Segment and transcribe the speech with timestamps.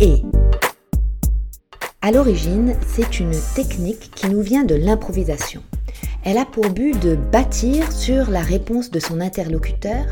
[0.00, 0.22] et.
[2.02, 5.62] À l'origine, c'est une technique qui nous vient de l'improvisation.
[6.24, 10.04] Elle a pour but de bâtir sur la réponse de son interlocuteur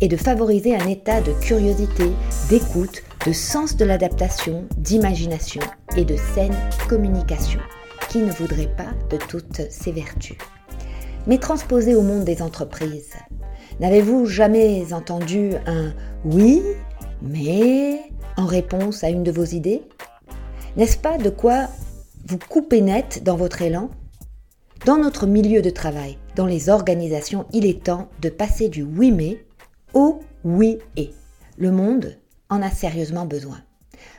[0.00, 2.10] et de favoriser un état de curiosité,
[2.48, 5.62] d'écoute, de sens de l'adaptation, d'imagination
[5.96, 6.56] et de saine
[6.88, 7.60] communication.
[8.08, 10.36] Qui ne voudrait pas de toutes ces vertus
[11.26, 13.14] Mais transposé au monde des entreprises,
[13.80, 15.92] n'avez-vous jamais entendu un
[16.24, 16.62] oui,
[17.22, 18.00] mais
[18.36, 19.82] en réponse à une de vos idées
[20.76, 21.68] N'est-ce pas de quoi
[22.26, 23.90] vous couper net dans votre élan
[24.86, 29.12] Dans notre milieu de travail, dans les organisations, il est temps de passer du oui
[29.12, 29.44] mais
[29.92, 31.10] au oui et.
[31.56, 32.16] Le monde
[32.48, 33.58] en a sérieusement besoin.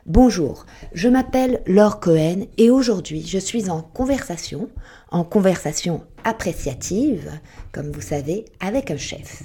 [0.05, 4.69] Bonjour, je m'appelle Laure Cohen et aujourd'hui je suis en conversation,
[5.11, 7.31] en conversation appréciative,
[7.71, 9.43] comme vous savez, avec un chef.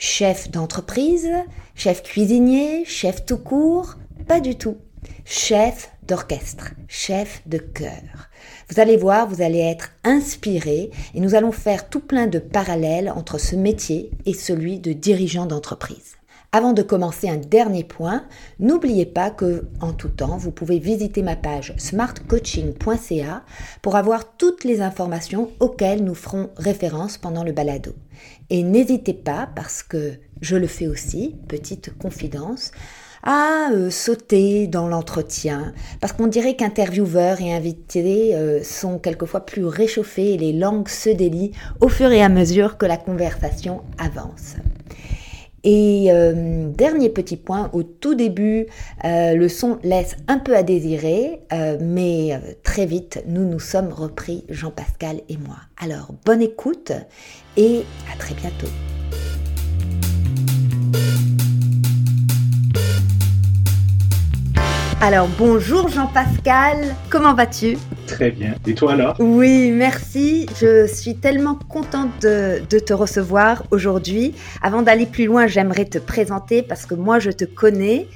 [0.00, 1.28] Chef d'entreprise,
[1.74, 3.96] chef cuisinier, chef tout court,
[4.28, 4.76] pas du tout.
[5.24, 8.30] Chef d'orchestre, chef de chœur.
[8.70, 13.10] Vous allez voir, vous allez être inspiré et nous allons faire tout plein de parallèles
[13.10, 16.17] entre ce métier et celui de dirigeant d'entreprise.
[16.50, 18.24] Avant de commencer un dernier point,
[18.58, 23.42] n'oubliez pas que en tout temps, vous pouvez visiter ma page smartcoaching.ca
[23.82, 27.92] pour avoir toutes les informations auxquelles nous ferons référence pendant le balado.
[28.48, 32.70] Et n'hésitez pas parce que je le fais aussi, petite confidence,
[33.22, 39.66] à euh, sauter dans l'entretien, parce qu'on dirait qu'intervieweurs et invités euh, sont quelquefois plus
[39.66, 44.54] réchauffés et les langues se délient au fur et à mesure que la conversation avance.
[45.70, 48.68] Et euh, dernier petit point, au tout début,
[49.04, 53.92] euh, le son laisse un peu à désirer, euh, mais très vite, nous nous sommes
[53.92, 55.56] repris, Jean-Pascal et moi.
[55.76, 56.92] Alors, bonne écoute
[57.58, 58.68] et à très bientôt.
[65.00, 67.78] Alors bonjour Jean-Pascal, comment vas-tu?
[68.08, 68.56] Très bien.
[68.66, 69.14] Et toi alors?
[69.20, 70.46] Oui, merci.
[70.60, 74.34] Je suis tellement contente de, te recevoir aujourd'hui.
[74.60, 78.08] Avant d'aller plus loin, j'aimerais te présenter parce que moi je te connais.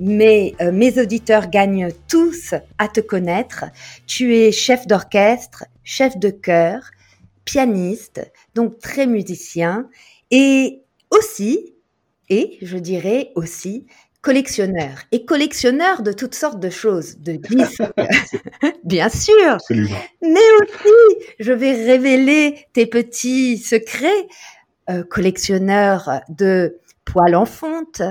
[0.00, 3.66] Mais euh, mes auditeurs gagnent tous à te connaître.
[4.06, 6.90] Tu es chef d'orchestre, chef de chœur,
[7.44, 9.90] pianiste, donc très musicien,
[10.30, 11.74] et aussi,
[12.30, 13.84] et je dirais aussi,
[14.22, 17.82] collectionneur et collectionneur de toutes sortes de choses, de disques,
[18.84, 19.58] bien sûr.
[20.20, 24.26] Mais aussi, je vais révéler tes petits secrets.
[24.90, 28.02] Euh, collectionneur de poils en fonte,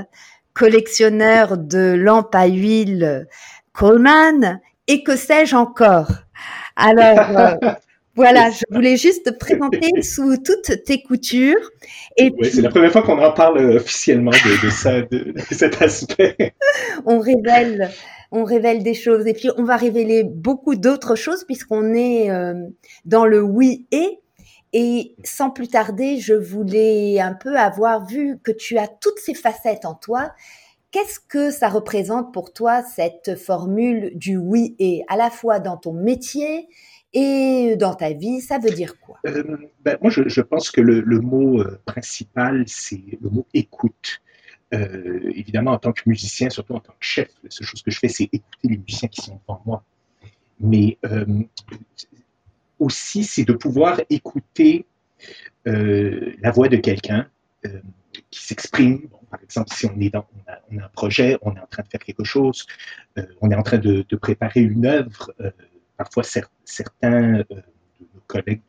[0.53, 3.27] collectionneur de lampes à huile
[3.73, 6.11] Coleman et que sais-je encore?
[6.77, 7.55] Alors, euh,
[8.19, 11.71] voilà, je voulais juste te présenter sous toutes tes coutures.
[12.17, 16.53] Et oui, c'est la première fois qu'on en parle officiellement de, ça, de, cet aspect.
[17.05, 17.89] on révèle,
[18.33, 22.55] on révèle des choses et puis on va révéler beaucoup d'autres choses puisqu'on est euh,
[23.05, 24.19] dans le oui et.
[24.73, 29.33] Et sans plus tarder, je voulais un peu avoir vu que tu as toutes ces
[29.33, 30.33] facettes en toi.
[30.91, 35.77] Qu'est-ce que ça représente pour toi cette formule du oui et à la fois dans
[35.77, 36.67] ton métier
[37.13, 39.17] et dans ta vie, ça veut dire quoi?
[39.25, 44.21] Euh, ben, Moi, je, pense que le, mot euh, principal, c'est le mot écoute.
[44.73, 47.89] Euh, évidemment, en tant que musicien, surtout en tant que chef, la seule chose que
[47.89, 49.83] je fais, c'est écouter les musiciens qui sont devant moi.
[50.59, 50.97] Mais
[52.77, 54.85] aussi, c'est de pouvoir écouter
[55.65, 57.27] la voix de quelqu'un
[58.29, 59.07] qui s'exprime.
[59.31, 62.01] par exemple, si on, est dans, a, un projet, on est en train de faire
[62.01, 62.67] quelque chose,
[63.41, 65.33] on est en train de préparer une œuvre
[65.99, 66.23] parfois
[66.63, 67.43] certains euh,
[67.99, 68.61] de collègues,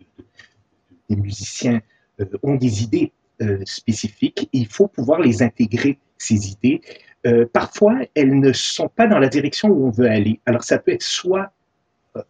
[1.09, 1.81] des musiciens,
[2.21, 6.83] euh, ont des idées euh, spécifiques il faut pouvoir les intégrer, ces idées.
[7.53, 10.41] parfois, elles ne sont pas dans la direction où on veut aller.
[10.45, 11.51] Alors, ça peut être soit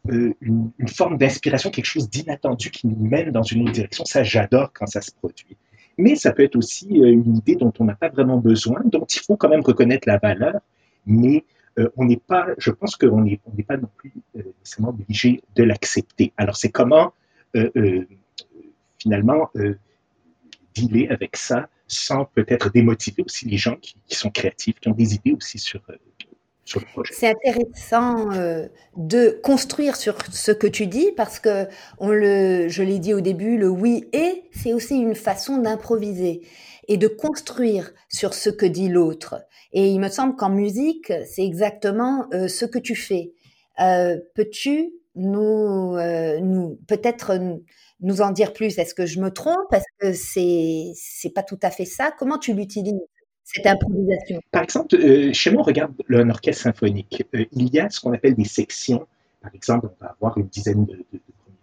[0.08, 4.04] une, forme d'inspiration, quelque chose d'inattendu qui nous mène dans une autre direction.
[4.04, 5.56] Ça, j'adore quand ça se produit.
[5.98, 9.20] Mais ça peut être aussi une idée dont on n'a pas vraiment besoin, dont il
[9.20, 10.60] faut quand même reconnaître la valeur,
[11.06, 11.44] mais
[11.78, 15.62] euh, on n'est pas, je pense qu'on n'est pas non plus euh, nécessairement obligé de
[15.62, 16.32] l'accepter.
[16.36, 17.12] Alors, c'est comment
[17.56, 18.04] euh,
[18.98, 19.50] finalement
[20.74, 25.14] dealer avec ça sans peut-être démotiver aussi les gens qui, sont créatifs, qui ont des
[25.14, 25.80] idées aussi sur,
[26.64, 27.12] sur le projet?
[27.14, 28.28] C'est intéressant
[28.96, 31.66] de construire sur ce que tu dis parce que
[31.98, 36.42] on le, je l'ai dit au début, le oui et c'est aussi une façon d'improviser
[36.90, 39.36] et de construire sur ce que dit l'autre.
[39.72, 43.32] Et il me semble qu'en musique, c'est exactement euh, ce que tu fais.
[43.78, 47.38] Euh, peux-tu nous, euh, nous peut-être
[48.00, 48.76] nous en dire plus?
[48.76, 49.72] Est-ce que je me trompe?
[49.72, 52.12] Est-ce que c'est c'est pas tout à fait ça?
[52.18, 53.00] Comment tu l'utilises
[53.44, 54.40] cette improvisation?
[54.50, 54.96] Par exemple,
[55.32, 57.24] chez moi, on regarde un orchestre symphonique.
[57.52, 59.06] Il y a ce qu'on appelle des sections.
[59.40, 61.04] Par exemple, on va avoir une dizaine de,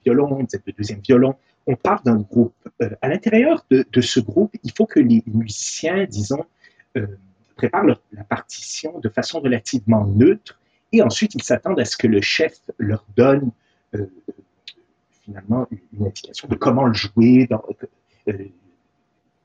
[0.06, 1.36] violons, une dizaine de deuxième violons.
[1.68, 2.56] On part d'un groupe.
[2.82, 6.46] Euh, à l'intérieur de, ce groupe, il faut que les musiciens, disons,
[7.56, 10.60] préparent la partition de façon relativement neutre
[10.92, 13.52] et ensuite ils s'attendent à ce que le chef leur donne
[15.28, 17.48] finalement une indication de comment le jouer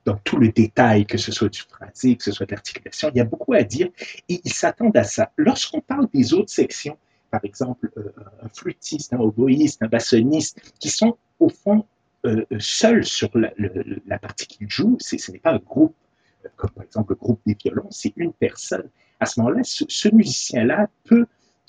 [0.04, 3.10] dans, tout le détail, que ce soit du phrasé, que ce soit de l'articulation.
[3.12, 3.88] Il y a beaucoup à dire
[4.28, 5.32] et ils s'attendent à ça.
[5.36, 6.96] Lorsqu'on parle des autres sections,
[7.30, 11.86] par exemple, euh, un flûtiste, un oboïste, un bassoniste, qui sont au fond
[12.24, 13.52] euh, seuls sur la,
[14.06, 15.96] la partie qu'ils jouent, ce n'est pas un groupe,
[16.44, 18.88] euh, comme par exemple le groupe des violons, c'est une personne.
[19.20, 21.26] À ce moment-là, ce, ce musicien-là peut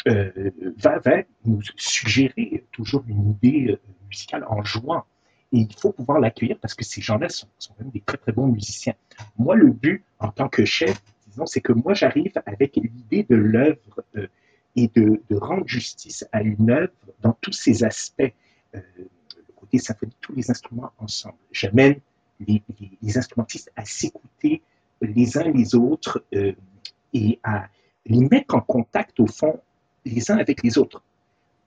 [0.07, 3.77] euh, va, va, nous suggérer toujours une idée
[4.09, 5.05] musicale en jouant
[5.53, 8.31] et il faut pouvoir l'accueillir parce que ces gens-là sont, sont même des très, très
[8.31, 8.95] bons musiciens.
[9.37, 13.35] Moi, le but, en tant que chef, disons, c'est que moi, j'arrive avec l'idée de
[13.35, 14.27] l'œuvre euh,
[14.75, 16.91] et de, de, rendre justice à une œuvre
[17.21, 18.33] dans tous ses aspects.
[18.75, 18.81] Euh,
[19.73, 21.37] le côté symphonique, tous les instruments ensemble.
[21.51, 21.99] J'amène
[22.39, 22.61] les,
[23.17, 24.61] instrumentistes à s'écouter
[25.01, 26.53] les uns les autres euh,
[27.13, 27.67] et à
[28.05, 29.59] les mettre en contact, au fond,
[30.05, 31.01] les uns avec les autres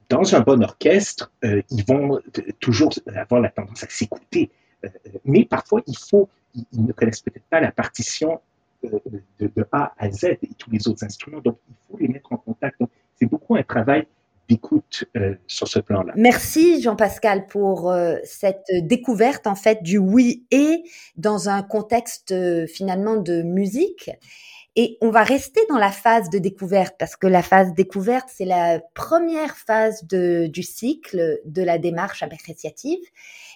[0.08, 2.20] dans un bon orchestre, euh, ils vont
[2.60, 4.50] toujours avoir la tendance à s'écouter.
[4.84, 4.88] Euh,
[5.24, 8.40] mais parfois, il faut, ils, ne connaissent peut-être pas la partition
[8.84, 11.40] de, A à Z et tous les autres instruments.
[11.40, 12.80] Donc, il faut les mettre en contact.
[13.18, 14.06] C'est beaucoup un travail
[15.16, 16.12] euh, sur ce plan-là.
[16.16, 20.84] Merci Jean-Pascal pour euh, cette découverte en fait du oui et
[21.16, 24.10] dans un contexte euh, finalement de musique.
[24.78, 28.44] Et on va rester dans la phase de découverte parce que la phase découverte, c'est
[28.44, 33.00] la première phase de, du cycle de la démarche appréciative.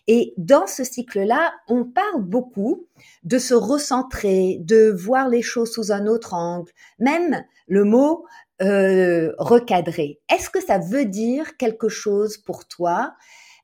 [0.06, 2.86] Et dans ce cycle-là, on parle beaucoup
[3.22, 6.72] de se recentrer, de voir les choses sous un autre angle.
[6.98, 8.24] Même le mot
[8.62, 10.18] euh, recadrer.
[10.30, 13.14] Est-ce que ça veut dire quelque chose pour toi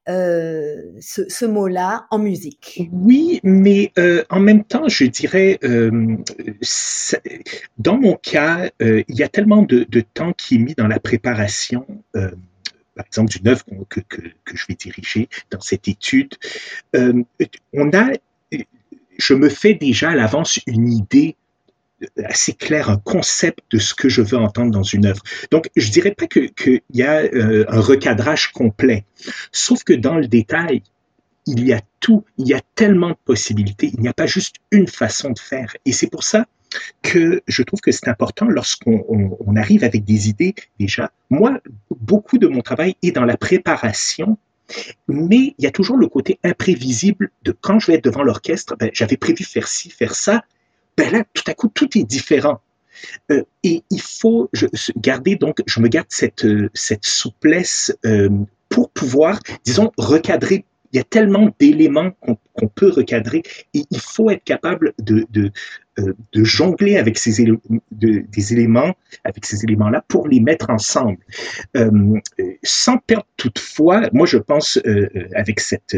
[0.08, 2.88] euh, ce, mot-là en musique?
[2.92, 5.58] Oui, mais euh, en même temps, je dirais,
[7.78, 11.86] dans mon cas, il y a tellement de, temps qui est mis dans la préparation.
[12.12, 14.22] Par exemple, d'une œuvre que, que,
[14.54, 16.34] je vais diriger dans cette étude,
[16.94, 18.12] on a,
[19.18, 21.36] je me fais déjà à l'avance une idée
[22.24, 25.22] assez clair, un concept de ce que je veux entendre dans une œuvre.
[25.50, 29.04] Donc, je dirais pas qu'il y a euh, un recadrage complet,
[29.52, 30.82] sauf que dans le détail,
[31.46, 34.56] il y a tout, il y a tellement de possibilités, il n'y a pas juste
[34.72, 35.76] une façon de faire.
[35.84, 36.46] Et c'est pour ça
[37.02, 41.12] que je trouve que c'est important lorsqu'on on, on arrive avec des idées déjà.
[41.30, 41.60] Moi,
[41.90, 44.36] beaucoup de mon travail est dans la préparation
[45.08, 48.76] mais il y a toujours le côté imprévisible de quand je vais être devant l'orchestre,
[48.76, 50.42] ben, j'avais prévu faire ci, faire ça,
[50.96, 52.60] ben là, tout à coup, tout est différent.
[53.30, 54.66] Euh, et il faut je,
[54.96, 58.30] garder, donc, je me garde cette, euh, cette souplesse euh,
[58.68, 60.64] pour pouvoir, disons, recadrer.
[60.92, 63.42] Il y a tellement d'éléments qu'on qu peut recadrer
[63.74, 65.50] et il faut être capable de, de,
[65.98, 67.60] euh, de jongler avec ces éléments,
[67.90, 68.94] de, des éléments,
[69.24, 71.18] avec ces éléments-là pour les mettre ensemble.
[71.76, 71.90] Euh,
[72.62, 74.78] sans perdre toutefois, moi je pense
[75.34, 75.96] avec cette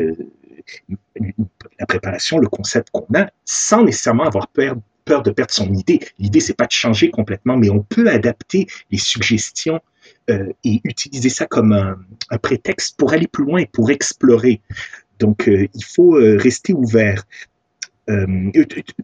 [1.79, 6.01] la préparation, le concept qu'on a, sans nécessairement avoir peur, peur de perdre son idée.
[6.19, 9.81] L'idée, c'est pas de changer complètement, mais on peut adapter les suggestions
[10.31, 14.61] euh, et utiliser ça comme un, prétexte pour aller plus loin et pour explorer.
[15.19, 17.25] Donc, euh, il faut euh, rester ouvert.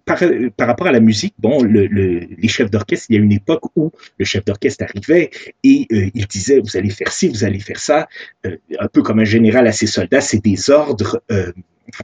[0.07, 0.19] Par,
[0.57, 3.33] par, rapport à la musique, bon, le, le, les chefs d'orchestre, il y a une
[3.33, 5.31] époque où le chef d'orchestre arrivait
[5.63, 8.09] et il disait vous allez faire ci, vous allez faire ça,
[8.45, 11.23] un peu comme un général à ses soldats, c'est des ordres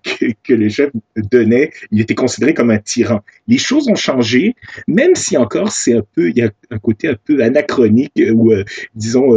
[0.02, 1.70] que, que, le chef donnait.
[1.90, 3.20] Il était considéré comme un tyran.
[3.49, 4.54] Les choses ont changé,
[4.87, 8.52] même si encore c'est un peu, il y a un côté un peu anachronique ou
[8.94, 9.34] disons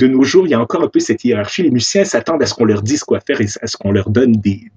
[0.00, 1.62] de nos jours, il y a encore un peu cette hiérarchie.
[1.62, 4.10] Les musiciens s'attendent à ce qu'on leur dise quoi faire et à ce qu'on leur
[4.10, 4.70] donne des,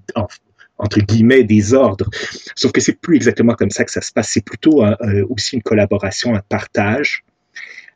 [0.77, 2.09] entre guillemets, des ordres.
[2.55, 4.29] Sauf que c'est plus exactement comme ça que ça se passe.
[4.29, 4.83] C'est plutôt
[5.29, 7.23] aussi une collaboration, un partage.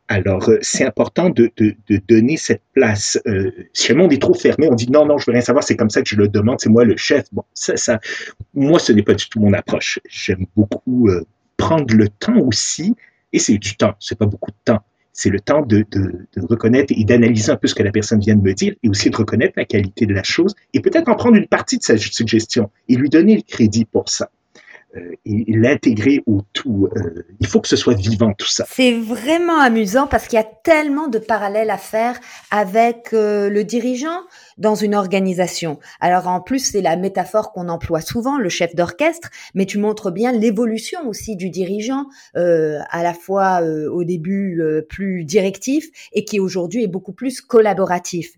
[0.08, 3.18] Alors, euh, c'est important de, de, de, donner cette place.
[3.26, 5.62] Euh, si le monde est trop fermé, on dit non, non, je veux rien savoir,
[5.62, 7.26] c'est comme ça que je le demande, c'est moi le chef.
[7.32, 8.00] Bon, ça, ça,
[8.54, 10.00] moi, ce n'est pas du tout mon approche.
[10.08, 11.26] J'aime beaucoup euh,
[11.58, 12.94] prendre le temps aussi,
[13.34, 14.82] et c'est du temps, c'est pas beaucoup de temps
[15.18, 18.20] c'est le temps de, de, de reconnaître et d'analyser un peu ce que la personne
[18.20, 21.08] vient de me dire et aussi de reconnaître la qualité de la chose et peut-être
[21.08, 24.30] en prendre une partie de sa suggestion et lui donner le crédit pour ça.
[24.94, 26.88] Et l'intégrer au tout.
[27.40, 28.64] il faut que ce soit vivant tout ça.
[28.70, 32.18] C'est vraiment amusant parce qu'il y a tellement de parallèles à faire
[32.50, 34.20] avec le dirigeant
[34.58, 35.78] dans une organisation.
[36.00, 40.10] Alors en plus, c'est la métaphore qu'on emploie souvent, le chef d'orchestre, mais tu montres
[40.10, 45.88] bien l'évolution aussi du dirigeant, euh, à la fois euh, au début euh, plus directif
[46.12, 48.32] et qui aujourd'hui est beaucoup plus collaboratif.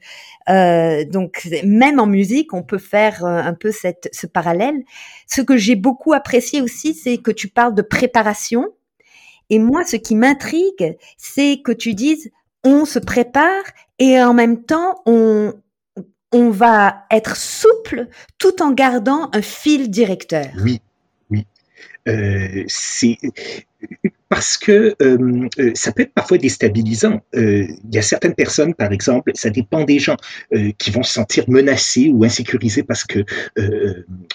[0.49, 4.83] Euh, donc même en musique, on peut faire euh, un peu ce parallèle.
[5.27, 8.69] Ce que j'ai beaucoup apprécié aussi, c'est que tu parles de préparation.
[9.49, 12.31] Et moi, ce qui m'intrigue, c'est que tu dises
[12.65, 13.63] on se prépare
[13.99, 15.55] et en même temps on,
[16.33, 20.47] on va être souple tout en gardant un fil directeur.
[20.63, 20.81] Oui,
[21.31, 21.47] oui.
[22.09, 22.65] Euh,
[24.31, 27.21] parce que euh, euh, ça peut être parfois déstabilisant.
[27.35, 30.17] Euh, il y a certaines personnes, par exemple, ça dépend des gens,
[30.79, 33.25] qui vont se sentir menacés ou insécurisés parce que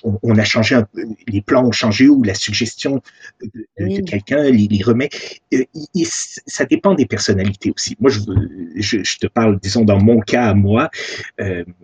[0.03, 0.85] on, a changé, un,
[1.27, 3.01] les plans ont changé ou la suggestion
[3.41, 5.09] de, quelqu'un les, les, remet.
[6.45, 7.95] ça dépend des personnalités aussi.
[7.99, 8.19] Moi, je,
[8.75, 10.89] je, je, te parle, disons, dans mon cas à moi,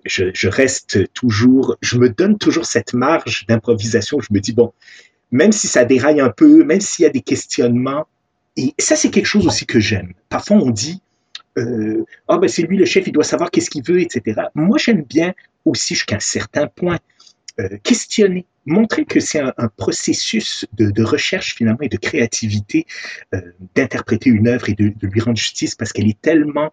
[0.05, 4.19] je, je reste toujours, je me donne toujours cette marge d'improvisation.
[4.19, 4.73] Je me dis, bon,
[5.31, 8.07] même si ça déraille un peu, même s'il y a des questionnements.
[8.57, 10.13] Et ça, c'est quelque chose aussi que j'aime.
[10.29, 11.01] Parfois, on dit,
[11.57, 14.41] euh, ah ben c'est lui le chef, il doit savoir qu'est-ce qu'il veut, etc.
[14.55, 15.33] Moi, j'aime bien
[15.65, 16.99] aussi jusqu'à un certain point
[17.59, 22.85] euh, questionner, montrer que c'est un, processus de, recherche finalement et de créativité
[23.33, 23.41] euh,
[23.75, 26.71] d'interpréter une œuvre et de, de, lui rendre justice parce qu'elle est tellement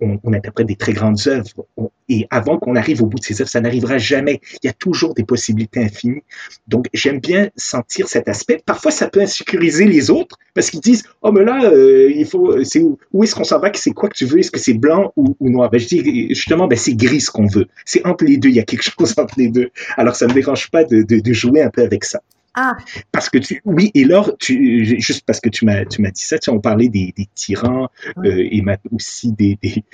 [0.00, 1.66] on, interprète des très grandes œuvres.
[2.08, 4.40] et avant qu'on arrive au bout de ces œuvres, ça n'arrivera jamais.
[4.62, 6.22] Il y a toujours des possibilités infinies.
[6.68, 8.62] Donc, j'aime bien sentir cet aspect.
[8.64, 12.62] Parfois, ça peut insécuriser les autres parce qu'ils disent, oh, mais là, euh, il faut,
[12.64, 13.70] c'est où, est-ce qu'on s'en va?
[13.74, 14.38] C'est quoi que tu veux?
[14.38, 15.70] Est-ce que c'est blanc ou, noir?
[15.70, 17.66] Ben, je dis, justement, ben, c'est gris ce qu'on veut.
[17.84, 18.48] C'est entre les deux.
[18.48, 19.70] Il y a quelque chose entre les deux.
[19.96, 22.20] Alors, ça ne me dérange pas de, de jouer un peu avec ça.
[22.56, 22.76] Ah.
[23.12, 26.22] Parce que tu, oui, et là, tu, juste parce que tu m'as, tu m'as dit
[26.22, 27.90] ça, tu on parlait des, des tyrans
[28.24, 29.84] euh, et aussi des, des,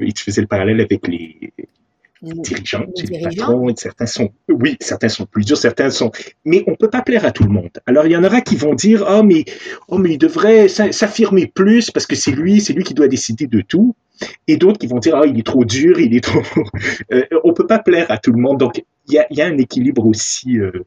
[0.00, 1.52] et tu faisais le parallèle avec les,
[2.22, 6.10] dirigeants, les, patrons, et certains sont, oui, certains sont plus durs, certains sont,
[6.46, 7.70] mais on peut pas plaire à tout le monde.
[7.86, 9.44] Alors il y en aura qui vont dire, oh mais,
[9.88, 13.46] oh mais il devrait s'affirmer plus parce que c'est lui, c'est lui qui doit décider
[13.46, 13.94] de tout.
[14.48, 16.40] Et d'autres qui vont dire, oh il est trop dur, il est trop,
[17.12, 18.58] euh, on peut pas plaire à tout le monde.
[18.58, 20.58] Donc il y a, y a un équilibre aussi.
[20.58, 20.86] Euh,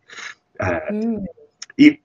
[0.59, 1.25] Mm.
[1.77, 2.01] Et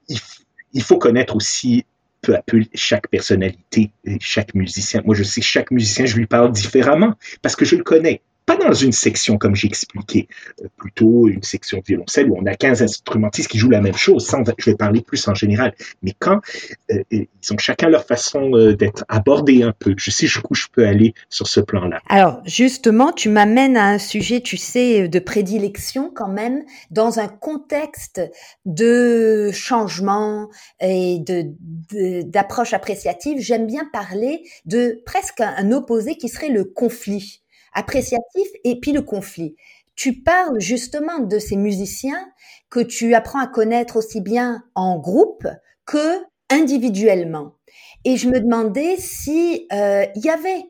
[0.72, 1.84] il, faut connaître aussi
[2.20, 5.02] peu à peu chaque personnalité, chaque musicien.
[5.04, 8.56] Moi, je sais chaque musicien, je lui parle différemment parce que je le connais pas
[8.56, 10.28] dans une section comme j'ai expliqué,
[10.62, 14.26] euh, plutôt une section violoncelle où on a 15 instrumentistes qui jouent la même chose.
[14.26, 15.74] Sans, je vais parler plus en général.
[16.02, 16.40] Mais quand
[16.90, 20.66] euh, ils ont chacun leur façon euh, d'être abordés un peu, je sais jusqu'où je
[20.72, 22.00] peux aller sur ce plan-là.
[22.08, 27.28] Alors justement, tu m'amènes à un sujet, tu sais, de prédilection quand même, dans un
[27.28, 28.20] contexte
[28.66, 30.48] de changement
[30.80, 31.44] et de
[32.22, 33.38] d'approche appréciative.
[33.40, 37.43] J'aime bien parler de presque un opposé qui serait le conflit
[37.74, 39.56] appréciatif et puis le conflit.
[39.96, 42.28] Tu parles justement de ces musiciens
[42.70, 45.46] que tu apprends à connaître aussi bien en groupe
[45.86, 47.54] que individuellement.
[48.04, 50.64] Et je me demandais si euh, il y avait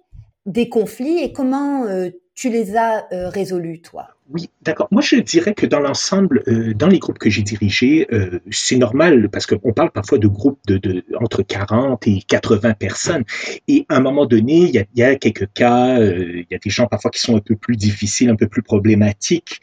[0.47, 4.14] des conflits et comment euh, tu les as euh, résolus, toi.
[4.31, 4.89] Oui, d'accord.
[4.91, 8.77] Moi, je dirais que dans l'ensemble, euh, dans les groupes que j'ai dirigés, euh, c'est
[8.77, 13.25] normal parce qu'on parle parfois de groupes de, de, entre 40 et 80 personnes.
[13.69, 16.55] Et à un moment donné, il y a, y a, quelques cas, euh, il y
[16.55, 19.61] a des gens parfois qui sont un peu plus difficiles, un peu plus problématiques.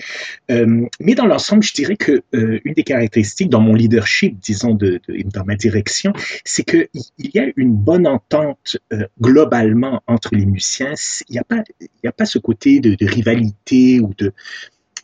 [0.48, 5.22] mais dans l'ensemble, je dirais que une des caractéristiques dans mon leadership, disons, de, de
[5.34, 6.14] dans ma direction,
[6.46, 6.88] c'est qu'il
[7.18, 8.78] y a une bonne entente
[9.20, 10.94] globalement entre les musiciens.
[11.30, 14.34] Il n'y a pas, il y a pas ce côté de, de rivalité ou de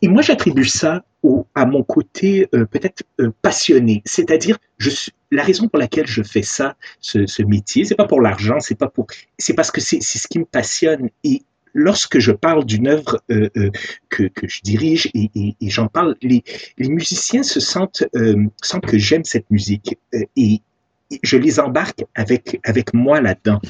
[0.02, 4.90] et moi, j'attribue ça au, à mon côté euh, peut-être euh, passionné, c'est-à-dire je
[5.30, 8.76] la raison pour laquelle je fais ça, ce, ce métier, c'est pas pour l'argent, c'est
[8.76, 9.06] pas pour,
[9.38, 11.42] c'est parce que c'est ce qui me passionne et
[11.74, 13.70] lorsque je parle d'une œuvre euh, euh
[14.08, 16.42] que, que, je dirige et, et, et j'en parle, les,
[16.78, 19.98] les, musiciens se sentent, euh, sentent que j'aime cette musique
[20.36, 20.62] et,
[21.10, 23.60] et je les embarque avec, avec moi là-dedans.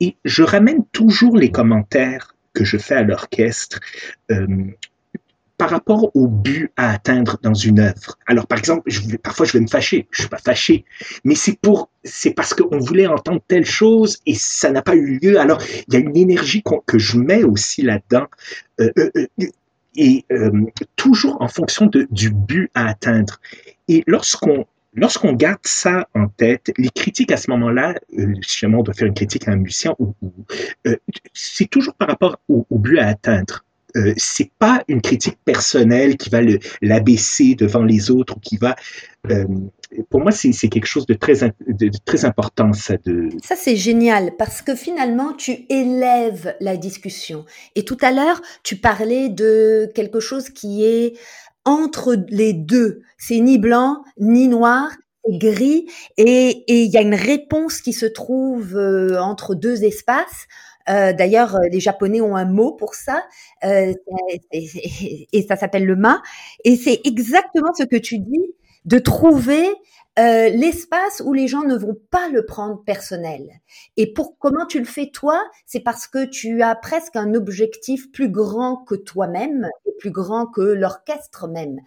[0.00, 3.80] Et je ramène toujours les commentaires que je fais à l'orchestre
[4.30, 4.46] euh,
[5.58, 8.16] par rapport au but à atteindre dans une œuvre.
[8.26, 10.06] Alors, par exemple, je vais, parfois je vais me fâcher.
[10.10, 10.84] Je suis pas fâché,
[11.24, 15.18] mais c'est pour, c'est parce qu'on voulait entendre telle chose et ça n'a pas eu
[15.18, 15.38] lieu.
[15.38, 18.26] Alors, il y a une énergie que je mets aussi là-dedans.
[18.80, 19.46] Euh, euh, euh
[19.96, 20.52] et euh,
[20.94, 23.40] toujours en fonction de, du but à atteindre.
[23.88, 28.82] Et lorsqu'on lorsqu'on garde ça en tête, les critiques à ce moment-là, euh, si on
[28.82, 30.14] doit faire une critique à un musicien, ou,
[30.86, 30.96] euh,
[31.32, 33.64] c'est toujours par rapport au, au but à atteindre
[33.96, 36.40] euh, c'est pas une critique personnelle qui va
[36.82, 38.76] l'abaisser devant les autres ou qui va
[39.30, 39.44] euh,
[40.10, 41.34] pour moi, c'est quelque chose de très,
[41.66, 42.96] de, très important, ça.
[43.04, 43.30] De...
[43.42, 47.44] Ça, c'est génial parce que finalement, tu élèves la discussion.
[47.74, 51.14] Et tout à l'heure, tu parlais de quelque chose qui est
[51.64, 53.02] entre les deux.
[53.16, 54.90] C'est ni blanc, ni noir,
[55.28, 55.86] gris.
[56.16, 60.46] Et il y a une réponse qui se trouve euh, entre deux espaces.
[60.88, 63.22] Euh, D'ailleurs, euh, les Japonais ont un mot pour ça,
[63.64, 63.92] euh,
[64.52, 66.22] et, ça s'appelle le ma.
[66.64, 68.54] Et c'est exactement ce que tu dis
[68.84, 69.68] de trouver
[70.16, 73.60] l'espace où les gens ne vont pas le prendre personnel.
[73.96, 78.10] Et pour comment tu le fais toi, c'est parce que tu as presque un objectif
[78.10, 79.68] plus grand que toi-même,
[80.00, 81.78] plus grand que l'orchestre même.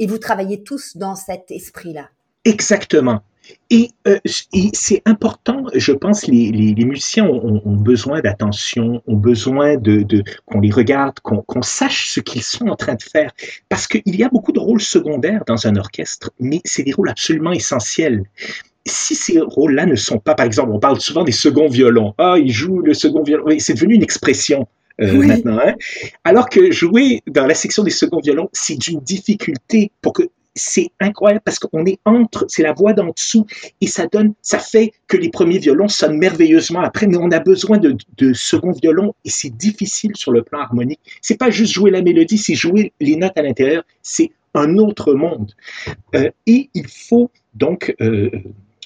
[0.00, 2.08] Et vous travaillez tous dans cet esprit-là.
[2.44, 3.22] Exactement.
[3.70, 4.18] Et, euh,
[4.52, 9.76] et c'est important, je pense, les, les, les musiciens ont, ont besoin d'attention, ont besoin
[9.76, 13.32] de, de qu'on les regarde, qu'on sache ce qu'ils sont en train de faire.
[13.68, 17.08] Parce qu'il y a beaucoup de rôles secondaires dans un orchestre, mais c'est des rôles
[17.08, 18.24] absolument essentiels
[18.88, 22.14] si ces rôles-là ne sont pas, par exemple, on parle souvent des seconds violons.
[22.18, 23.46] Ah, il joue le second violon.
[23.58, 24.68] C'est devenu une expression.
[25.00, 25.26] Euh, oui.
[25.26, 25.58] maintenant.
[25.58, 25.74] Hein?
[26.24, 30.22] Alors que jouer dans la section des seconds violons, c'est d'une difficulté pour que
[30.56, 33.46] c'est incroyable parce qu'on est entre, c'est la voix d'en dessous
[33.80, 37.38] et ça donne, ça fait que les premiers violons sonnent merveilleusement après, mais on a
[37.38, 41.00] besoin de, de second violon et c'est difficile sur le plan harmonique.
[41.20, 45.14] C'est pas juste jouer la mélodie, c'est jouer les notes à l'intérieur, c'est un autre
[45.14, 45.52] monde.
[46.14, 48.30] Euh, et il faut donc euh,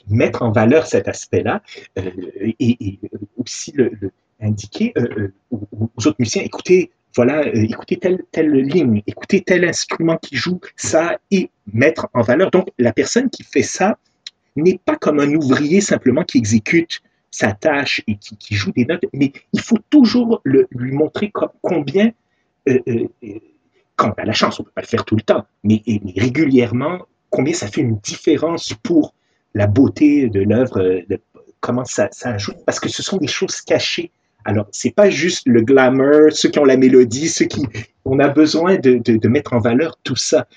[0.08, 1.62] mettre en valeur cet aspect-là
[1.98, 2.10] euh,
[2.42, 2.98] et, et,
[3.38, 4.10] aussi le, le
[4.40, 10.16] indiquer euh, aux, aux autres musiciens, écoutez, voilà, euh, écoutez telle, ligne, écoutez tel instrument
[10.16, 12.50] qui joue ça et mettre en valeur.
[12.50, 13.98] Donc, la personne qui fait ça
[14.56, 17.00] n'est pas comme un ouvrier simplement qui exécute
[17.30, 22.10] sa tâche et qui, joue des notes, mais il faut toujours lui montrer combien,
[22.68, 23.08] euh, euh,
[23.94, 25.82] quand on a la chance, on ne peut pas le faire tout le temps, mais,
[25.86, 29.14] mais, régulièrement, combien ça fait une différence pour
[29.54, 31.02] la beauté de l'œuvre,
[31.60, 34.10] comment ça, ça ajoute, parce que ce sont des choses cachées
[34.44, 37.62] alors, c'est pas juste le glamour, ceux qui ont la mélodie, ceux qui...
[38.06, 40.48] On a besoin de, de, mettre en valeur tout ça.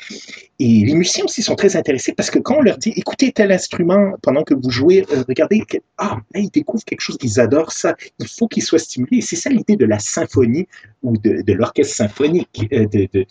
[0.60, 3.52] Et les musiciens aussi sont très intéressés parce que quand on leur dit, écoutez tel
[3.52, 5.62] instrument pendant que vous jouez, euh, regardez,
[5.98, 9.22] ah, là, ils découvrent quelque chose, ils adorent ça, il faut qu'ils soient stimulés.
[9.22, 10.68] C'est ça l'idée de la symphonie
[11.04, 13.26] ou de, de l'orchestre symphonique, euh, de, de,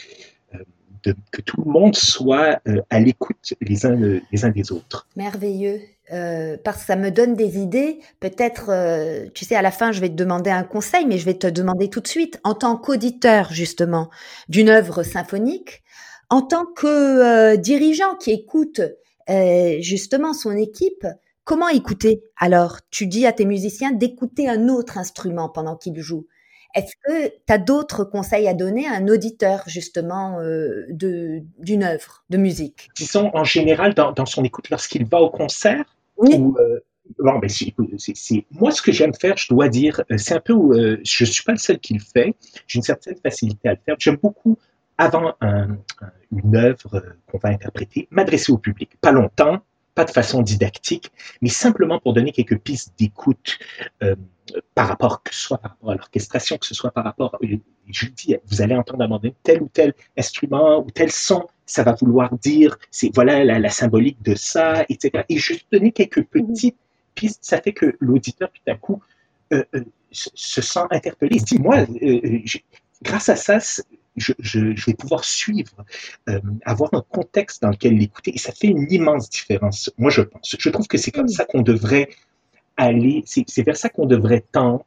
[1.33, 3.97] que tout le monde soit euh, à l'écoute les uns,
[4.31, 5.09] les uns des autres.
[5.17, 5.81] Merveilleux.
[6.11, 8.01] Euh, parce que ça me donne des idées.
[8.21, 11.25] Peut-être, euh, tu sais, à la fin, je vais te demander un conseil, mais je
[11.25, 14.11] vais te demander tout de suite, en tant qu'auditeur justement
[14.49, 15.83] d'une œuvre symphonique,
[16.29, 18.81] en tant que euh, dirigeant qui écoute
[19.31, 21.07] euh, justement son équipe,
[21.45, 22.23] comment écouter?
[22.37, 26.27] Alors, tu dis à tes musiciens d'écouter un autre instrument pendant qu'ils jouent.
[26.75, 32.25] Est-ce que tu as d'autres conseils à donner à un auditeur justement euh, d'une œuvre
[32.31, 32.89] de musique?
[32.97, 35.85] Disons en général dans, dans son écoute lorsqu'il va au concert
[36.17, 36.35] oui.
[36.35, 36.81] ou euh,
[37.19, 37.75] bon, ben, c'est,
[38.51, 41.25] moi ce que j'aime faire, je dois dire, euh, c'est un peu où euh, je
[41.25, 42.35] suis pas le seul qui le fait.
[42.67, 43.97] J'ai une certaine facilité à le faire.
[43.99, 44.57] J'aime beaucoup
[44.99, 45.79] avant un,
[46.31, 48.91] une œuvre qu'on va interpréter, m'adresser au public.
[49.01, 49.61] Pas longtemps,
[49.95, 53.59] pas de façon didactique, mais simplement pour donner quelques pistes d'écoute
[54.03, 54.15] euh,
[54.75, 57.39] par rapport, que ce soit par rapport à l'orchestration, que ce soit par rapport,
[57.89, 61.11] je dis, vous allez entendre à un moment donné tel ou tel instrument ou tel
[61.11, 65.25] son, ça va vouloir dire, c'est voilà la, la, symbolique de ça, etc.
[65.29, 66.77] Et juste donner quelques petites
[67.15, 69.03] pistes, ça fait que l'auditeur tout à coup
[69.53, 72.39] euh, euh, se sent interpellé, il se dit, moi, euh,
[73.03, 73.59] grâce à ça,
[74.17, 75.85] je, je, je, vais pouvoir suivre,
[76.29, 79.91] euh, avoir un contexte dans lequel l'écouter, et ça fait une immense différence.
[79.99, 80.57] Moi, je pense.
[80.59, 82.09] Je trouve que c'est comme ça qu'on devrait
[82.77, 84.85] aller, c'est vers ça qu'on devrait tendre.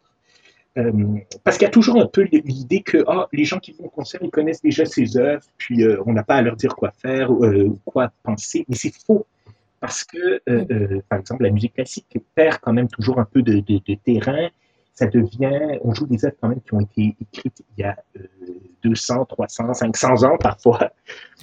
[0.77, 0.91] Euh,
[1.45, 3.89] parce qu'il y a toujours un peu l'idée que ah, les gens qui vont au
[3.89, 6.91] concert, ils connaissent déjà ses œuvres, puis euh, on n'a pas à leur dire quoi
[6.91, 8.65] faire ou quoi penser.
[8.67, 9.25] Mais c'est faux.
[9.79, 10.41] Parce que,
[11.09, 14.49] par exemple, la musique classique perd quand même toujours un peu de, de, de terrain
[14.95, 17.97] ça devient, on joue des œuvres quand même qui ont été écrites il y a
[18.17, 18.27] euh,
[18.83, 20.91] 200, 300, 500 ans parfois.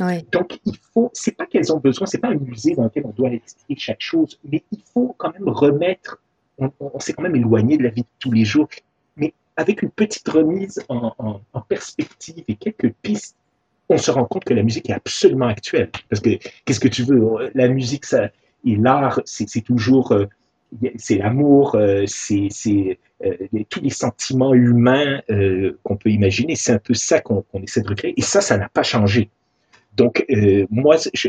[0.00, 0.26] Oui.
[0.32, 3.10] Donc, il faut, c'est pas qu'elles ont besoin, c'est pas un musée dans lequel on
[3.10, 6.18] doit expliquer chaque chose, mais il faut quand même remettre,
[6.58, 8.68] on, on s'est quand même éloigné de la vie de tous les jours,
[9.16, 13.36] mais avec une petite remise en, en, en perspective et quelques pistes,
[13.90, 15.90] on se rend compte que la musique est absolument actuelle.
[16.08, 16.30] Parce que,
[16.64, 17.50] qu'est-ce que tu veux?
[17.54, 18.30] La musique, ça,
[18.64, 20.26] et l'art, c'est toujours, euh,
[20.96, 23.36] c'est l'amour, euh, c'est euh,
[23.68, 26.56] tous les sentiments humains euh, qu'on peut imaginer.
[26.56, 28.14] C'est un peu ça qu'on qu essaie de recréer.
[28.16, 29.30] Et ça, ça n'a pas changé.
[29.96, 30.24] Donc,
[30.70, 31.28] moi, je,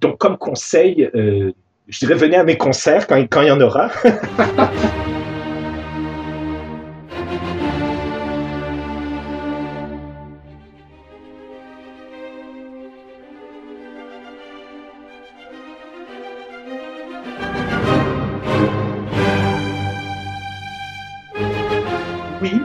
[0.00, 3.90] donc comme conseil, je dirais venez à mes concerts quand, quand il y en aura.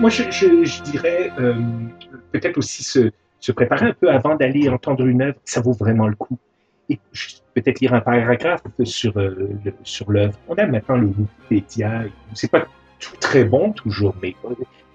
[0.03, 1.53] moi, je, dirais euh,
[2.33, 5.37] peut-être aussi se, préparer un peu avant d'aller entendre une œuvre.
[5.45, 6.37] Ça vaut vraiment le coup.
[6.89, 6.99] Et
[7.53, 9.47] peut-être lire un paragraphe sur, euh,
[9.83, 10.37] sur l'œuvre.
[10.49, 12.03] On a maintenant le Wikipédia.
[12.33, 12.67] C'est pas
[12.99, 14.35] tout très bon toujours, mais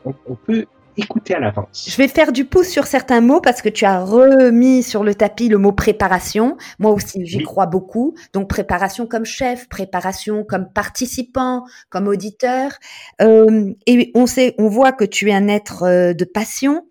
[0.05, 0.67] on peut
[0.99, 1.89] écouter à l'avance.
[1.89, 5.15] Je vais faire du pouce sur certains mots parce que tu as remis sur le
[5.15, 6.57] tapis le mot préparation.
[6.79, 8.15] Moi aussi, j'y crois beaucoup.
[8.33, 12.73] Donc préparation comme chef, préparation comme participant, comme auditeur.
[13.21, 16.85] Euh, et on sait, on voit que tu es un être euh, de passion.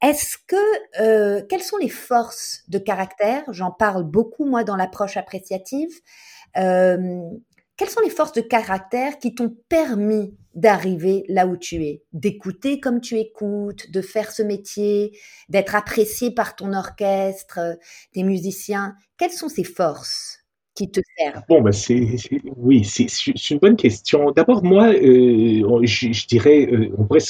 [0.00, 0.56] Est-ce que
[1.00, 3.42] euh, quelles sont les forces de caractère?
[3.50, 5.90] J'en parle beaucoup moi dans l'approche appréciative.
[6.56, 7.22] Euh,
[7.78, 12.80] quelles sont les forces de caractère qui t'ont permis d'arriver là où tu es, d'écouter
[12.80, 15.16] comme tu écoutes, de faire ce métier,
[15.48, 17.78] d'être apprécié par ton orchestre,
[18.12, 18.96] tes musiciens.
[19.16, 20.40] Quelles sont ces forces
[20.74, 21.42] qui te servent?
[21.48, 22.04] Bon, ben c'est,
[22.56, 23.06] oui, c'est,
[23.50, 24.32] une bonne question.
[24.32, 27.20] D'abord, moi, euh, je, dirais, euh, on pourrait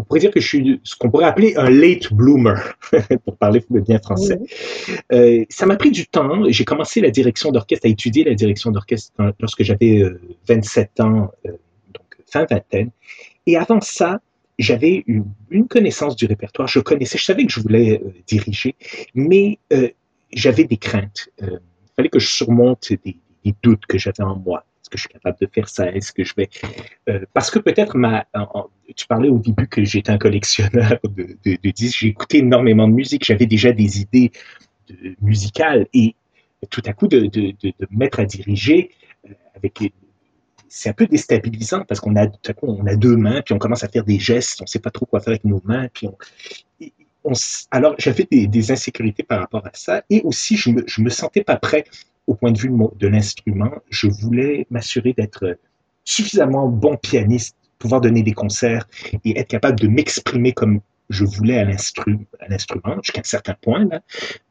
[0.00, 2.58] on pourrait dire que je suis ce qu'on pourrait appeler un late bloomer,
[3.24, 4.38] pour parler bien français.
[5.12, 6.44] Euh, ça m'a pris du temps.
[6.48, 10.02] J'ai commencé la direction d'orchestre, à étudier la direction d'orchestre lorsque j'avais
[10.48, 11.50] 27 euh, ans, euh,
[11.92, 12.90] donc fin vingtaine.
[13.46, 14.20] Et avant ça,
[14.58, 16.66] j'avais une, une, connaissance du répertoire.
[16.66, 18.76] Je connaissais, je savais que je voulais diriger,
[19.14, 19.58] mais
[20.32, 21.28] j'avais des craintes.
[21.42, 21.58] il
[21.94, 24.64] fallait que je surmonte des, des doutes que j'avais en moi.
[24.80, 25.90] Est-ce que je suis capable de faire ça?
[25.90, 26.48] Est-ce que je vais
[27.34, 28.26] Parce que peut-être ma
[28.96, 32.00] tu parlais au début que j'étais un collectionneur de, disques.
[32.00, 33.24] J'ai écouté énormément de musique.
[33.24, 34.32] J'avais déjà des idées
[35.20, 36.16] musicales et
[36.68, 38.90] tout à coup de, me mettre à diriger
[39.28, 39.92] euh, avec
[40.68, 43.82] c'est un peu déstabilisant parce qu'on a tout on a deux mains puis on commence
[43.82, 46.06] à faire des gestes, on ne sait pas trop quoi faire avec nos mains puis
[47.24, 47.32] on,
[47.70, 51.56] alors j'avais des, insécurités par rapport à ça et aussi je me me sentais pas
[51.56, 51.84] prêt
[52.26, 53.70] au point de vue de l'instrument.
[53.90, 55.58] Je voulais m'assurer d'être
[56.04, 58.86] suffisamment bon pianiste pouvoir donner des concerts
[59.24, 64.00] et être capable de m'exprimer comme je voulais à l'instrument, jusqu'à un certain point, là,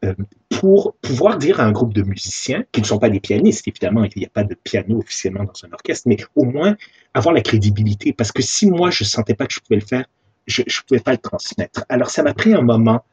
[0.03, 0.13] euh,
[0.49, 4.03] pour pouvoir dire à un groupe de musiciens, qui ne sont pas des pianistes, évidemment,
[4.03, 6.75] il n'y a pas de piano officiellement dans un orchestre, mais au moins
[7.13, 9.85] avoir la crédibilité, parce que si moi, je ne sentais pas que je pouvais le
[9.85, 10.05] faire,
[10.47, 11.85] je ne pouvais pas le transmettre.
[11.87, 13.05] Alors, ça m'a pris un moment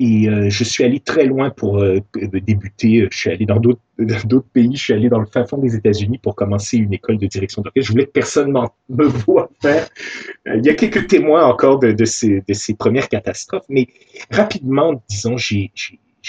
[0.00, 3.06] et euh, je suis allé très loin pour euh, débuter.
[3.10, 4.74] Je suis allé dans d'autres pays.
[4.74, 7.62] Je suis allé dans le fin fond des États-Unis pour commencer une école de direction
[7.62, 7.86] d'orchestre.
[7.86, 8.52] Je voulais que personne
[8.88, 9.88] me voit faire.
[10.48, 13.86] Euh, il y a quelques témoins encore de, de, ces, de, ces, premières catastrophes, mais
[14.30, 15.70] rapidement, disons, j'ai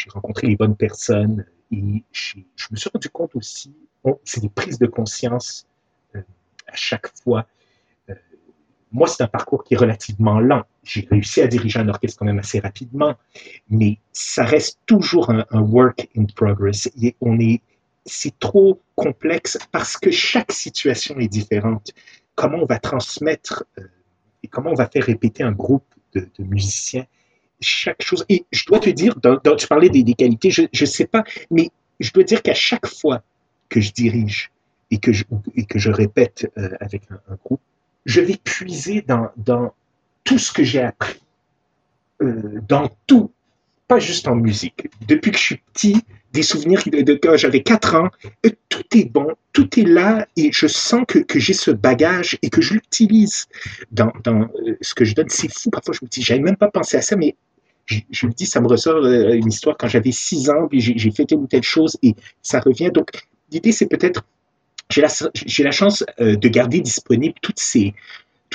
[0.10, 2.38] rencontré les bonnes personnes et je
[2.71, 3.73] me suis rendu compte aussi,
[4.04, 5.65] bon, c'est des prises de conscience
[6.13, 7.47] à chaque fois
[8.95, 10.63] moi, c'est un parcours qui est relativement lent.
[10.86, 13.15] J'ai réussi à diriger un orchestre quand même assez rapidement,
[13.69, 16.89] mais ça reste toujours un, work in progress.
[17.21, 17.62] on est,
[18.06, 21.91] c'est trop complexe parce que chaque situation est différente.
[22.36, 23.84] Comment on va transmettre euh,
[24.43, 27.06] et comment on va faire répéter un groupe de, musiciens?
[27.62, 28.24] Chaque chose.
[28.30, 29.15] Et je dois te dire,
[29.58, 33.24] tu parlais des, qualités, je ne sais pas, mais je dois dire qu'à chaque fois
[33.69, 34.52] que je dirige
[34.91, 35.24] et que je,
[35.56, 37.62] et que je répète euh, avec un, groupe,
[38.06, 39.32] je vais puiser dans
[40.25, 41.21] tout ce que j'ai appris,
[42.21, 43.31] euh, dans tout,
[43.88, 44.89] pas juste en musique.
[45.07, 46.01] Depuis que je suis petit,
[46.33, 48.09] des souvenirs de, quand j'avais 4 ans,
[48.67, 52.61] tout est bon, tout est là et je sens que, j'ai ce bagage et que
[52.61, 53.45] je l'utilise
[53.91, 55.29] dans, euh, ce que je donne.
[55.29, 57.35] C'est fou, parfois je me dis, j'avais même pas pensé à ça, mais
[57.85, 61.11] je, me dis, ça me ressort euh, une histoire quand j'avais 6 ans, puis j'ai
[61.11, 62.89] fait telle ou telle chose et ça revient.
[62.91, 63.11] Donc,
[63.51, 64.25] l'idée, c'est peut-être
[64.89, 65.07] j'ai la,
[65.59, 67.95] la chance de garder disponible toutes ces,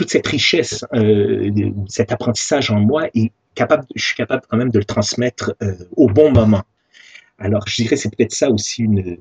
[0.00, 1.50] toute cette richesse, euh,
[1.86, 5.74] cet apprentissage en moi et capable, je suis capable quand même de le transmettre euh,
[5.94, 6.62] au bon moment.
[7.38, 9.18] Alors, je dirais c'est peut-être ça aussi une,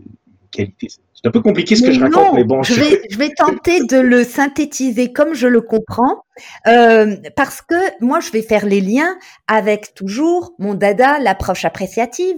[0.52, 0.88] qualité.
[0.88, 2.64] C'est un peu compliqué ce que je raconte, mais bon.
[2.64, 6.24] Je vais, je vais tenter de le synthétiser comme je le comprends,
[6.66, 9.18] euh, parce que moi, je vais faire les liens
[9.50, 12.38] avec toujours mon dada, l'approche appréciative.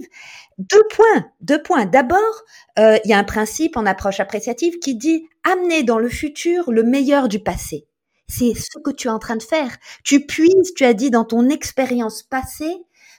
[0.58, 1.86] Deux points, deux points.
[1.86, 2.42] D'abord,
[2.80, 6.72] euh, il y a un principe en approche appréciative qui dit amener dans le futur
[6.72, 7.86] le meilleur du passé.
[8.28, 9.76] C'est ce que tu es en train de faire.
[10.04, 12.76] Tu puises, tu as dit, dans ton expérience passée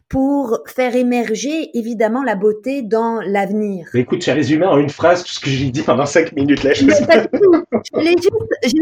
[0.10, 3.90] pour faire émerger évidemment la beauté dans l'avenir.
[3.94, 6.64] Écoute, tu as résumé en une phrase tout ce que j'ai dit pendant cinq minutes
[6.64, 6.74] là.
[6.74, 6.86] J'ai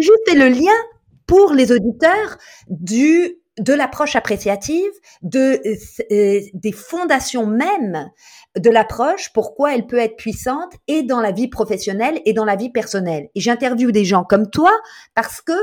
[0.01, 0.75] juste fait le lien
[1.27, 5.61] pour les auditeurs du de l'approche appréciative, de
[6.11, 8.09] euh, des fondations même
[8.57, 12.55] de l'approche, pourquoi elle peut être puissante et dans la vie professionnelle et dans la
[12.55, 13.29] vie personnelle.
[13.35, 14.71] Et j'interviewe des gens comme toi
[15.15, 15.53] parce que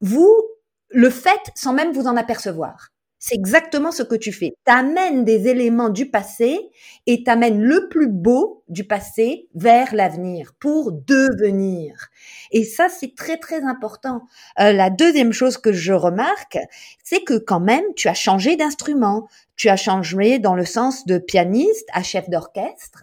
[0.00, 0.42] vous
[0.90, 2.90] le faites sans même vous en apercevoir.
[3.20, 4.54] C'est exactement ce que tu fais.
[4.64, 6.70] Tu amènes des éléments du passé
[7.06, 12.10] et tu amènes le plus beau du passé vers l'avenir pour devenir.
[12.52, 14.22] Et ça, c'est très, très important.
[14.60, 16.58] Euh, la deuxième chose que je remarque,
[17.02, 19.26] c'est que quand même, tu as changé d'instrument.
[19.56, 23.02] Tu as changé dans le sens de pianiste à chef d'orchestre.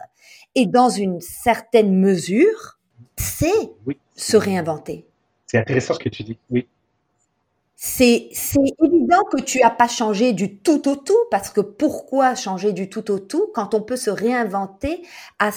[0.56, 2.80] Et dans une certaine mesure,
[3.18, 3.52] c'est
[4.16, 5.06] se réinventer.
[5.46, 6.70] C'est intéressant ce que tu dis, oui
[7.78, 8.30] c'est
[8.82, 12.90] évident que tu as pas changé du tout au tout parce que pourquoi changer du
[12.90, 15.04] tout au tout quand on peut se réinventer
[15.40, 15.52] à,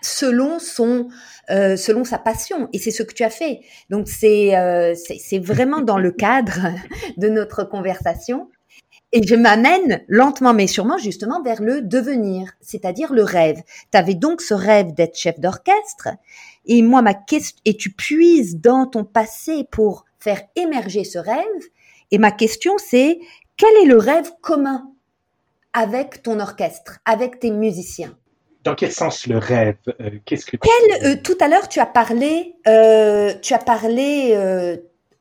[0.00, 1.08] selon son
[1.50, 2.68] euh, selon sa passion.
[2.72, 3.60] Et c'est ce que tu as fait.
[3.90, 6.68] Donc c'est euh, c'est vraiment dans le cadre
[7.16, 8.48] de notre conversation.
[9.12, 13.60] Et je m'amène lentement mais sûrement justement vers le devenir c'est-à-dire le rêve.
[13.90, 16.10] Tu avais donc ce rêve d'être chef d'orchestre.
[16.64, 21.62] Et moi ma question et tu puises dans ton passé pour faire émerger ce rêve.
[22.10, 23.18] Et ma question, c'est
[23.56, 24.90] quel est le rêve commun
[25.72, 28.16] avec ton orchestre, avec tes musiciens?
[28.64, 31.86] Dans quel sens le rêve euh, Qu'est-ce que quel, euh, Tout à l'heure, tu as
[31.86, 34.36] parlé, euh, tu as parlé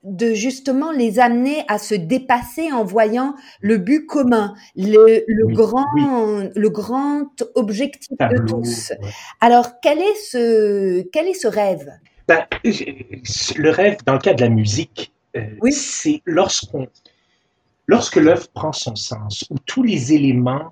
[0.04, 6.70] de justement les amener à se dépasser en voyant le but commun, le, grand, le
[6.70, 8.94] grand objectif de tous.
[9.42, 11.92] Alors, quel est ce, quel est ce rêve?
[12.30, 16.88] Ben, le rêve, dans le cas de la musique, euh, c'est lorsqu'on,
[17.88, 20.72] lorsque l'œuvre prend son sens, où tous les éléments,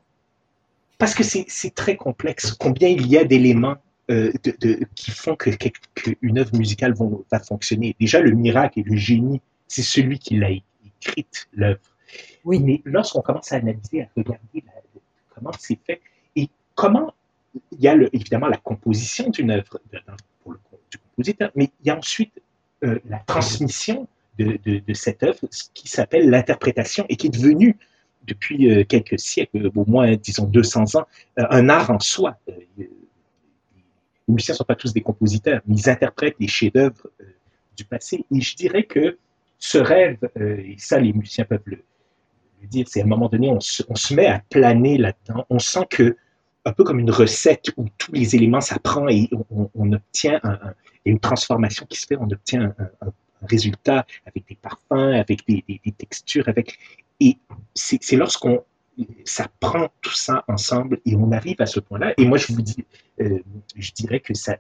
[1.00, 3.78] parce que c'est très complexe, combien il y a d'éléments
[4.12, 6.94] euh, de, qui font que, qu'une œuvre musicale
[7.32, 7.96] va, fonctionner.
[8.00, 11.80] Déjà, le miracle et le génie, c'est celui qui l'a écrite, l'œuvre.
[12.46, 12.60] Oui.
[12.60, 14.64] Mais lorsqu'on commence à analyser, à regarder
[15.34, 16.02] comment c'est fait,
[16.36, 17.16] et comment
[17.72, 19.80] il y a évidemment la composition d'une œuvre,
[20.44, 20.60] pour le
[21.56, 22.42] mais il y a ensuite
[22.84, 25.40] euh, la transmission de, cette œuvre,
[25.74, 27.76] qui s'appelle l'interprétation et qui est devenue,
[28.28, 31.08] depuis euh, quelques siècles, au moins, disons, 200 ans,
[31.40, 32.38] euh, un art en soi.
[32.78, 32.90] les
[34.28, 37.10] musiciens ne sont pas tous des compositeurs, mais ils interprètent les chefs-d'œuvre
[37.76, 38.26] du passé.
[38.32, 39.18] Et je dirais que
[39.58, 41.80] ce rêve, et ça, les musiciens peuvent le,
[42.64, 45.46] dire, c'est à un moment donné, on se met à planer là-dedans.
[45.50, 46.18] On sent que
[46.68, 50.42] un peu comme une recette où tous les éléments s'apprend et on, obtient
[51.06, 53.12] une transformation qui se fait, on obtient un,
[53.44, 55.64] résultat avec des parfums, avec des,
[55.98, 56.78] textures, avec
[57.20, 57.38] et
[57.74, 58.64] c'est lorsqu'on
[59.26, 62.14] ça prend tout ça ensemble et on arrive à ce point-là.
[62.18, 62.84] Et moi, je vous dis,
[63.22, 63.40] euh,
[63.76, 64.58] je dirais que ça,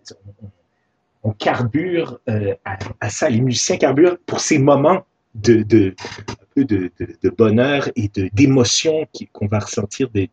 [1.23, 3.29] on, carbure euh, à, ça.
[3.29, 5.05] Les musiciens carburent pour ces moments
[5.37, 5.95] de, de,
[6.55, 6.91] de,
[7.23, 10.29] de, bonheur et d'émotion qu'on va ressentir des,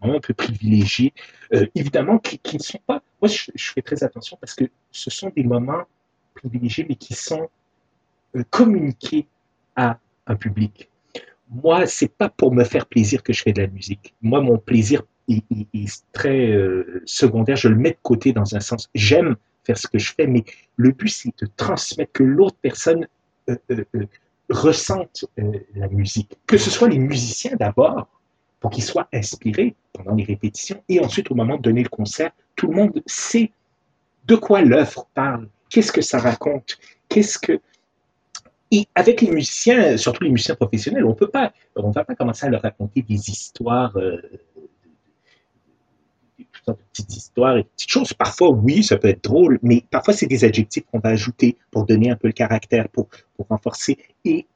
[0.00, 1.12] moments un peu privilégiés,
[1.54, 3.02] euh, évidemment, qui, ne sont pas.
[3.22, 5.84] Moi, je, fais très attention parce que ce sont des moments
[6.34, 7.48] privilégiés, mais qui sont
[8.36, 9.26] euh, communiqués
[9.76, 10.88] à un public.
[11.50, 14.14] Moi, c'est pas pour me faire plaisir que je fais de la musique.
[14.20, 17.56] Moi, mon plaisir est, très euh, secondaire.
[17.56, 18.88] Je le mets de côté dans un sens.
[18.94, 20.44] J'aime faire ce que je fais, mais
[20.76, 23.06] le but, c'est de transmettre que l'autre personne
[24.48, 26.38] ressentent euh, la musique.
[26.46, 28.08] Que ce soit les musiciens d'abord,
[28.60, 32.30] pour qu'ils soient inspirés pendant les répétitions, et ensuite au moment de donner le concert,
[32.56, 33.52] tout le monde sait
[34.24, 37.60] de quoi l'œuvre parle, qu'est-ce que ça raconte, qu'est-ce que...
[38.70, 42.44] Et avec les musiciens, surtout les musiciens professionnels, on peut pas, on va pas commencer
[42.46, 44.20] à leur raconter des histoires euh,
[46.74, 48.12] petites histoires et petites choses.
[48.12, 51.84] Parfois, oui, ça peut être drôle, mais parfois, c'est des adjectifs qu'on va ajouter pour
[51.84, 53.98] donner un peu le caractère, pour, pour renforcer.
[54.24, 54.46] Et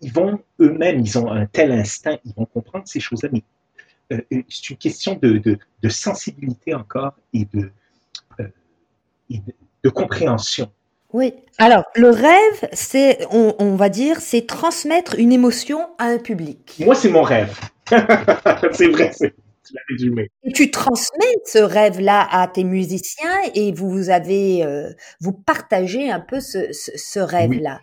[0.00, 3.42] ils, vont eux-mêmes, ils ont un tel instinct, ils vont comprendre ces choses-là, mais
[4.12, 5.38] euh, euh, c'est une question de,
[5.82, 7.70] de, sensibilité encore et de,
[8.40, 8.48] euh,
[9.82, 10.70] de, compréhension.
[11.12, 11.34] Oui.
[11.58, 16.80] Alors, le rêve, c'est, on, on va dire, c'est transmettre une émotion à un public.
[16.84, 17.58] Moi, c'est mon rêve.
[18.72, 19.10] c'est vrai,
[20.54, 26.40] tu transmets ce rêve-là à tes musiciens et vous avez, euh, vous partagez un peu
[26.40, 27.80] ce, rêve-là.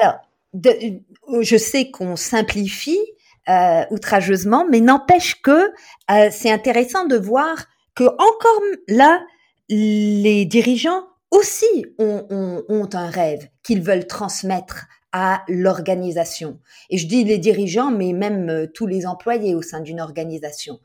[0.00, 0.18] Alors,
[0.54, 3.00] je sais qu'on simplifie
[3.48, 5.70] euh, outrageusement, mais n'empêche que
[6.10, 9.24] euh, c'est intéressant de voir que encore là,
[9.68, 16.58] les dirigeants aussi ont un rêve qu'ils veulent transmettre à l'organisation.
[16.90, 20.80] Et je dis les dirigeants, mais même euh, tous les employés au sein d'une organisation.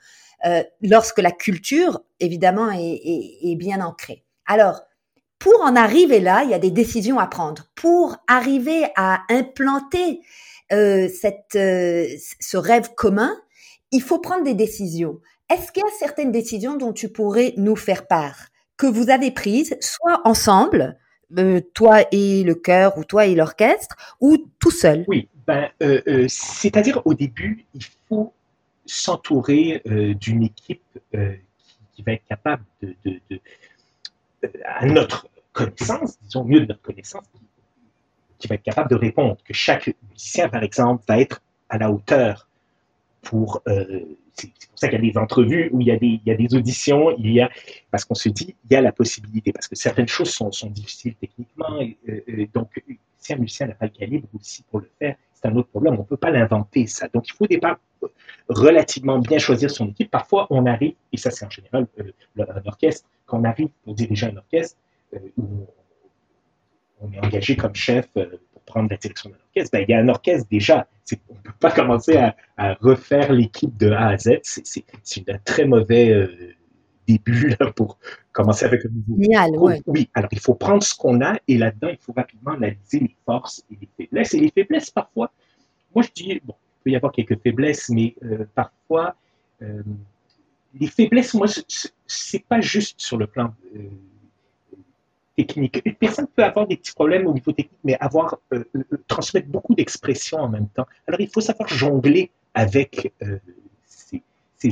[0.46, 4.26] Euh, lorsque la culture, évidemment, est, bien ancrée.
[4.46, 4.82] Alors,
[5.40, 7.66] pour en arriver là, il y a des décisions à prendre.
[7.76, 10.22] Pour arriver à implanter
[10.72, 13.36] euh, cette, ce rêve commun,
[13.92, 15.20] il faut prendre des décisions.
[15.50, 19.32] Est-ce qu'il y a certaines décisions dont tu pourrais nous faire part, que vous avez
[19.32, 20.98] prises, soit ensemble,
[21.38, 25.06] euh, toi et le chœur ou toi et l'orchestre ou tout seul?
[25.08, 25.70] Oui, Ben,
[26.28, 28.34] c'est-à-dire au début, il faut
[28.86, 30.84] s'entourer d'une équipe
[31.94, 32.96] qui, va être capable de,
[34.66, 37.26] à notre connaissance, disons mieux de notre connaissance,
[38.40, 41.92] qui va être capable de répondre, que chaque musicien, par exemple, va être à la
[41.92, 42.48] hauteur
[43.24, 43.62] pour...
[43.68, 44.02] Euh,
[44.36, 46.32] c'est pour ça qu'il y a des entrevues où il y a des, il y
[46.32, 47.52] a des auditions, il y a,
[47.92, 50.72] parce qu'on se dit, il y a la possibilité, parce que certaines choses sont, sont
[50.72, 52.70] difficiles techniquement, et, euh, donc
[53.20, 56.00] si un musicien n'a pas le calibre aussi pour le faire, c'est un autre problème,
[56.00, 57.08] on peut pas l'inventer ça.
[57.14, 57.78] Donc il faut au départ
[58.50, 60.10] relativement bien choisir son équipe.
[60.10, 63.94] Parfois on arrive, et ça c'est en général euh, un orchestre, quand on arrive pour
[63.94, 64.78] diriger un orchestre,
[65.38, 65.83] où on
[67.12, 70.00] est engagé comme chef euh, pour prendre la direction d'un orchestre, ben, il y a
[70.00, 70.88] un orchestre déjà.
[71.30, 72.36] On ne peut pas commencer à,
[72.80, 74.40] refaire l'équipe de A à Z.
[74.44, 76.56] C'est un très mauvais euh,
[77.08, 77.98] début pour
[78.32, 79.22] commencer avec un nouveau.
[79.22, 79.74] Génial, oui.
[79.86, 83.16] Oui, alors il faut prendre ce qu'on a et là-dedans, il faut rapidement analyser les
[83.26, 84.34] forces et les faiblesses.
[84.34, 85.32] Et les faiblesses, parfois,
[85.94, 89.16] moi je dis, bon, il peut y avoir quelques faiblesses, mais euh, parfois,
[90.78, 91.48] les faiblesses, moi,
[92.06, 93.54] c'est pas juste sur le plan
[95.36, 95.82] technique.
[95.86, 99.48] Une personne peut avoir des petits problèmes au niveau technique, mais avoir euh, euh, transmettre
[99.48, 100.86] beaucoup d'expressions en même temps.
[101.08, 103.40] Alors il faut savoir jongler avec euh,
[103.86, 104.24] ces,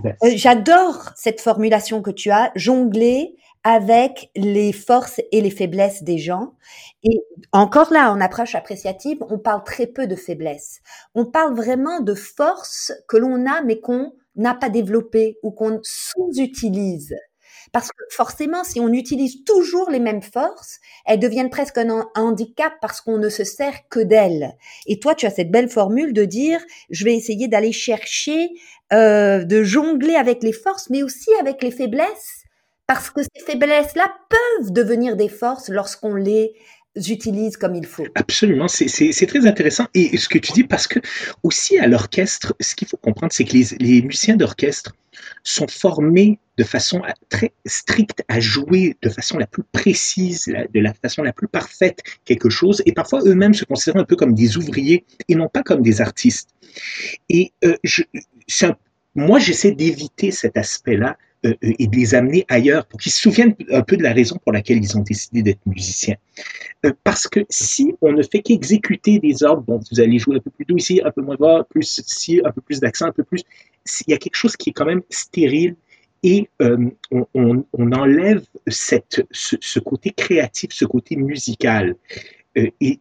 [0.06, 0.36] aspects.
[0.36, 6.54] J'adore cette formulation que tu as, jongler avec les forces et les faiblesses des gens.
[7.04, 7.22] Et
[7.52, 10.82] encore là, en approche appréciative, on parle très peu de faiblesses.
[11.14, 15.80] On parle vraiment de forces que l'on a, mais qu'on n'a pas développées ou qu'on
[15.84, 17.16] sous-utilise.
[17.72, 22.74] Parce que forcément, si on utilise toujours les mêmes forces, elles deviennent presque un handicap
[22.82, 24.52] parce qu'on ne se sert que d'elles.
[24.88, 28.50] Et toi, tu as cette belle formule de dire, je vais essayer d'aller chercher,
[28.92, 32.44] euh, de jongler avec les forces, mais aussi avec les faiblesses,
[32.88, 36.54] parce que ces faiblesses-là peuvent devenir des forces lorsqu'on les
[36.96, 38.06] utilise comme il faut.
[38.16, 39.88] Absolument, c'est très intéressant.
[39.94, 41.00] Et ce que tu dis, parce que
[41.44, 44.94] aussi à l'orchestre, ce qu'il faut comprendre, c'est que les, musiciens d'orchestre
[45.44, 50.94] sont formés de façon très stricte à jouer de façon la plus précise, de la
[50.94, 54.58] façon la plus parfaite quelque chose, et parfois eux-mêmes se considèrent un peu comme des
[54.58, 56.50] ouvriers et non pas comme des artistes.
[57.30, 58.04] Et euh, je,
[59.16, 63.20] moi, j'essaie d'éviter cet aspect-là euh, euh, et de les amener ailleurs pour qu'ils se
[63.20, 66.16] souviennent un peu de la raison pour laquelle ils ont décidé d'être musiciens.
[66.86, 70.40] Euh, parce que si on ne fait qu'exécuter des ordres, bon, vous allez jouer un
[70.40, 73.12] peu plus doux ici, un peu moins bas, plus ici, un peu plus d'accent, un
[73.12, 73.42] peu plus,
[74.06, 75.76] il y a quelque chose qui est quand même stérile
[76.22, 76.92] et on,
[77.34, 81.96] on, on, enlève cette, ce, ce, côté créatif, ce côté musical.
[82.56, 83.00] et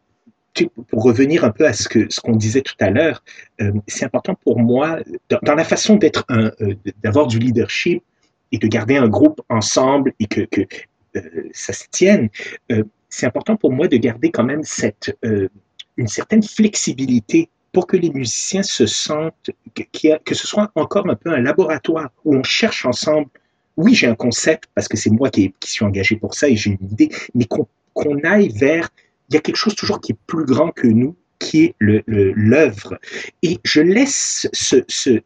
[0.88, 3.22] pour revenir un peu à ce que ce qu'on disait tout à l'heure,
[3.86, 5.00] c'est important pour moi
[5.42, 6.50] dans, la façon d'être un,
[7.02, 8.02] d'avoir du leadership
[8.52, 10.62] et de garder un groupe ensemble et que, que
[11.16, 11.20] euh,
[11.52, 12.28] ça se tienne,
[12.72, 15.48] euh, c'est important pour moi de garder quand même cette, euh,
[15.96, 21.14] une certaine flexibilité pour que les musiciens se sentent, que, que ce soit encore un
[21.14, 23.28] peu un laboratoire où on cherche ensemble.
[23.76, 26.56] Oui, j'ai un concept parce que c'est moi qui, qui, suis engagé pour ça et
[26.56, 28.90] j'ai une idée, mais qu'on aille vers,
[29.28, 32.98] il y a quelque chose toujours qui est plus grand que nous, qui est l'œuvre.
[33.42, 35.22] Et je laisse ce, ce,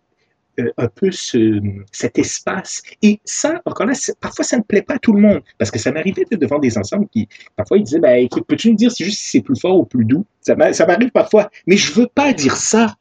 [0.61, 1.61] euh, un peu ce,
[1.93, 2.83] cet espace.
[3.03, 5.43] Et ça, encore là, parfois, ça ne plaît pas à tout le monde.
[5.59, 8.77] Parce que ça m'arrivait devant des ensembles qui, parfois, ils disaient, ben, écoute, peux-tu me
[8.77, 10.25] dire si juste si c'est plus fort ou plus doux?
[10.41, 11.51] Ça m'arrive parfois.
[11.67, 12.97] Mais je veux pas dire ça.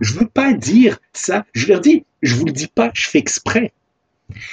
[0.00, 1.44] Je veux pas dire ça.
[1.52, 3.72] Je leur dis, je vous le dis pas, je fais exprès.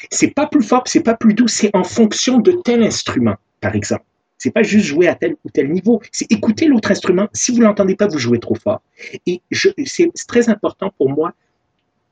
[0.10, 3.76] C'est pas plus fort, c'est pas plus doux, c'est en fonction de tel instrument, par
[3.76, 4.04] exemple.
[4.38, 7.28] C'est pas juste jouer à tel ou tel niveau, c'est écouter l'autre instrument.
[7.34, 8.82] Si vous l'entendez pas, vous jouez trop fort.
[9.26, 9.42] Et
[9.86, 11.34] c'est très important pour moi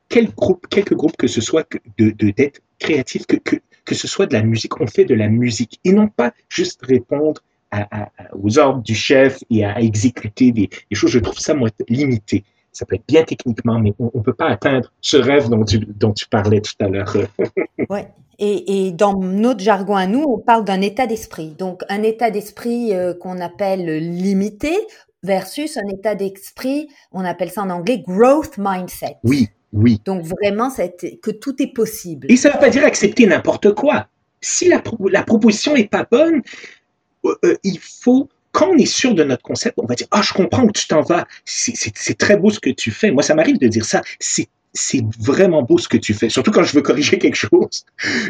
[0.08, 4.26] quel groupe, quelques groupes que ce soit de d'être créatif, que, que, que ce soit
[4.26, 8.58] de la musique, on fait de la musique et non pas juste répondre à, aux
[8.58, 11.10] ordres du chef et à exécuter des, choses.
[11.10, 12.44] Je trouve ça moi limité.
[12.72, 15.78] Ça peut être bien techniquement, mais on ne peut pas atteindre ce rêve dont tu,
[15.78, 17.16] dont tu parlais tout à l'heure.
[17.90, 18.08] ouais.
[18.38, 21.54] Et, et, dans notre jargon à nous, on parle d'un état d'esprit.
[21.58, 24.76] Donc un état d'esprit euh, qu'on appelle limité
[25.22, 29.16] versus un état d'esprit, on appelle ça en anglais growth mindset.
[29.24, 30.00] Oui, oui.
[30.04, 32.26] Donc vraiment, que tout est possible.
[32.30, 34.08] Et ça ne veut pas dire accepter n'importe quoi.
[34.40, 36.42] Si la, la proposition n'est pas bonne,
[37.24, 40.22] euh, euh, il faut, quand on est sûr de notre concept, on va dire, ah,
[40.22, 41.26] je comprends où tu t'en vas.
[41.44, 43.10] C'est très beau ce que tu fais.
[43.10, 44.02] Moi, ça m'arrive de dire ça.
[44.18, 46.28] C'est c'est vraiment beau ce que tu fais.
[46.28, 47.84] Surtout quand je veux corriger quelque chose,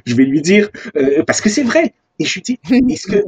[0.07, 2.59] je vais lui dire, euh, parce que c'est vrai, et je lui dis,
[2.93, 3.23] est-ce que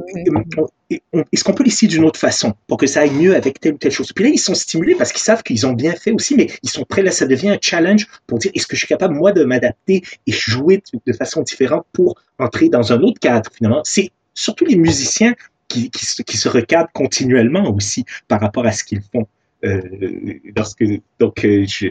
[1.31, 3.77] est-ce qu'on peut l'essayer d'une autre façon pour que ça aille mieux avec telle ou
[3.77, 4.11] telle chose?
[4.13, 6.69] Puis là, ils sont stimulés parce qu'ils savent qu'ils ont bien fait aussi, mais ils
[6.69, 9.31] sont prêts là, ça devient un challenge pour dire est-ce que je suis capable moi
[9.31, 13.81] de m'adapter et jouer de façon différente pour entrer dans un autre cadre finalement?
[13.83, 15.35] C'est surtout les musiciens
[15.67, 19.27] qui, qui, qui se recadrent continuellement aussi par rapport à ce qu'ils font.
[20.55, 20.83] lorsque,
[21.19, 21.89] donc, je,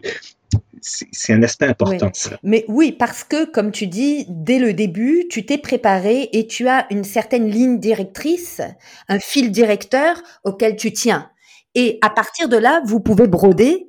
[0.82, 2.38] c'est un aspect important ça.
[2.42, 6.68] Mais oui, parce que, comme tu dis, dès le début, tu t'es préparé et tu
[6.68, 8.60] as une certaine ligne directrice,
[9.08, 11.30] un fil directeur auquel tu tiens.
[11.74, 13.88] Et à partir de là, vous pouvez broder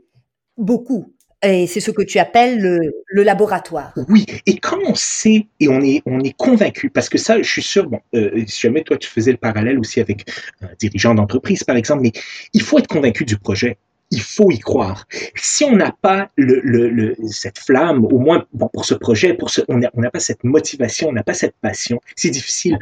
[0.58, 1.14] beaucoup.
[1.42, 3.94] Et c'est ce que tu appelles le, laboratoire.
[4.10, 7.50] Oui, et quand on sait et on est, on est convaincu, parce que ça, je
[7.50, 10.30] suis sûr, bon, euh, si jamais toi tu faisais le parallèle aussi avec
[10.62, 12.12] un dirigeant d'entreprise, par exemple, mais
[12.54, 13.78] il faut être convaincu du projet
[14.12, 15.08] il faut y croire.
[15.36, 19.50] Si on n'a pas le, le, cette flamme, au moins bon, pour ce projet, pour
[19.50, 22.80] ce, on n'a pas cette motivation, on n'a pas cette passion, c'est difficile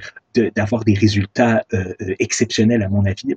[0.55, 3.35] d'avoir des résultats euh, euh, exceptionnels, à mon avis,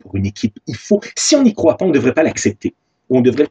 [0.00, 0.58] pour une équipe.
[0.66, 2.74] Il faut, si on n'y croit pas, on ne devrait pas l'accepter.
[3.10, 3.46] On devrait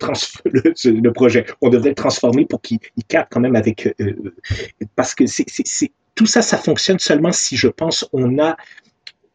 [0.45, 4.33] le, le, le, projet, on devrait le transformer pour qu'il capte quand même avec, euh,
[4.95, 5.45] parce que c'est,
[6.15, 8.57] tout ça, ça fonctionne seulement si je pense on a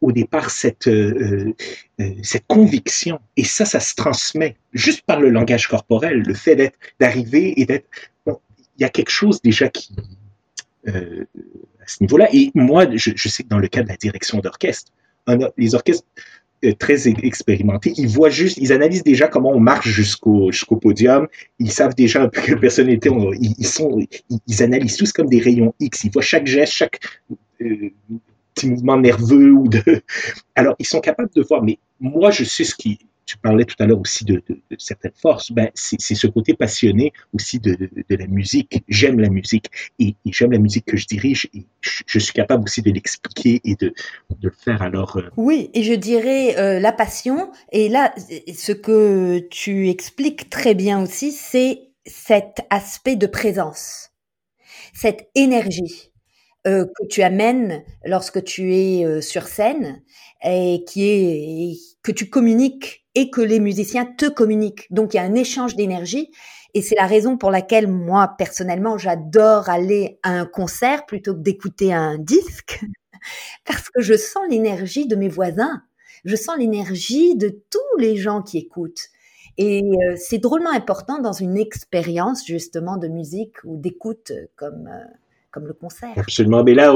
[0.02, 1.54] au départ cette, euh,
[2.00, 3.20] euh, cette conviction.
[3.36, 7.64] Et ça, ça se transmet juste par le langage corporel, le fait d'être, d'arriver et
[7.64, 7.86] d'être.
[8.26, 8.38] Bon,
[8.76, 9.94] il y a quelque chose déjà qui.
[10.88, 11.24] Euh,
[11.82, 12.28] à ce niveau-là.
[12.32, 14.92] Et moi, je, sais que dans le cas de la direction d'orchestre,
[15.56, 16.06] les orchestres
[16.64, 21.26] euh, très expérimentés, ils voient juste, ils analysent déjà comment on marche jusqu'au jusqu'au podium.
[21.58, 23.98] Ils savent déjà un peu quelle personnalité on, ils, sont,
[24.46, 26.04] ils, analysent tous comme des rayons X.
[26.04, 27.00] Ils voient chaque geste, chaque
[27.60, 27.90] euh,
[28.54, 29.82] petits mouvements nerveux ou de.
[30.54, 31.62] Alors, ils sont capables de voir.
[31.62, 32.98] Mais moi, je sais ce qui.
[33.24, 34.42] Tu parlais tout à l'heure aussi de,
[34.78, 35.52] certaines forces.
[35.52, 38.82] Ben, c'est ce côté passionné aussi de, de la musique.
[38.88, 42.82] J'aime la musique et, j'aime la musique que je dirige et je, suis capable aussi
[42.82, 43.94] de l'expliquer et de,
[44.40, 44.82] de le faire.
[44.82, 45.16] Alors.
[45.16, 45.30] Euh...
[45.36, 47.52] Oui, et je dirais euh, la passion.
[47.70, 48.12] Et là,
[48.52, 54.10] ce que tu expliques très bien aussi, c'est cet aspect de présence,
[54.92, 56.11] cette énergie
[56.64, 60.00] euh, que tu amènes lorsque tu es euh, sur scène
[60.44, 64.86] et qui est que tu communiques et que les musiciens te communiquent.
[64.92, 66.30] Donc il y a un échange d'énergie
[66.74, 71.40] et c'est la raison pour laquelle moi personnellement j'adore aller à un concert plutôt que
[71.40, 72.80] d'écouter un disque
[73.64, 75.82] parce que je sens l'énergie de mes voisins,
[76.24, 79.08] je sens l'énergie de tous les gens qui écoutent.
[79.58, 84.88] Et euh, c'est drôlement important dans une expérience justement de musique ou d'écoute comme
[85.52, 86.08] comme le concert.
[86.16, 86.64] Absolument.
[86.64, 86.94] Mais là,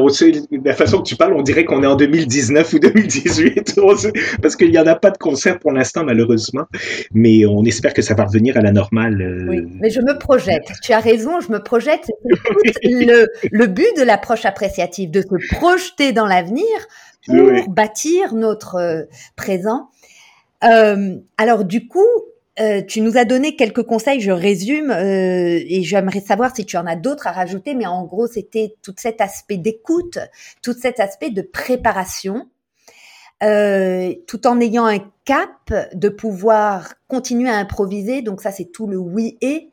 [0.64, 3.78] la façon que tu parles, on dirait qu'on est en 2019 ou 2018,
[4.42, 6.64] parce qu'il n'y en a pas de concert pour l'instant, malheureusement.
[7.12, 9.20] Mais on espère que ça va revenir à la normale.
[9.20, 9.46] Euh.
[9.46, 10.72] Oui, mais je me projette.
[10.82, 12.10] Tu as raison, je me projette.
[12.64, 16.64] C'est le, le but de l'approche appréciative, de se projeter dans l'avenir
[17.26, 17.62] pour oui.
[17.68, 19.02] bâtir notre euh,
[19.36, 19.90] présent.
[20.64, 22.06] Euh, alors du coup,
[22.58, 26.76] euh, tu nous as donné quelques conseils, je résume, euh, et j'aimerais savoir si tu
[26.76, 30.18] en as d'autres à rajouter, mais en gros, c'était tout cet aspect d'écoute,
[30.62, 32.48] tout cet aspect de préparation,
[33.42, 38.22] euh, tout en ayant un cap de pouvoir continuer à improviser.
[38.22, 39.70] Donc ça, c'est tout le oui et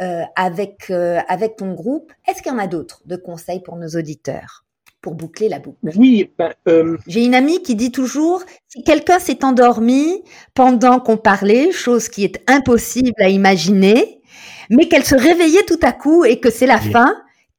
[0.00, 2.12] euh, avec euh, avec ton groupe.
[2.28, 4.64] Est-ce qu'il y en a d'autres de conseils pour nos auditeurs?
[5.00, 5.78] Pour boucler la boucle.
[5.96, 6.96] Oui, ben, euh...
[7.06, 10.22] j'ai une amie qui dit toujours si quelqu'un s'est endormi
[10.54, 14.20] pendant qu'on parlait, chose qui est impossible à imaginer,
[14.68, 16.90] mais qu'elle se réveillait tout à coup et que c'est la oui.
[16.90, 17.14] fin,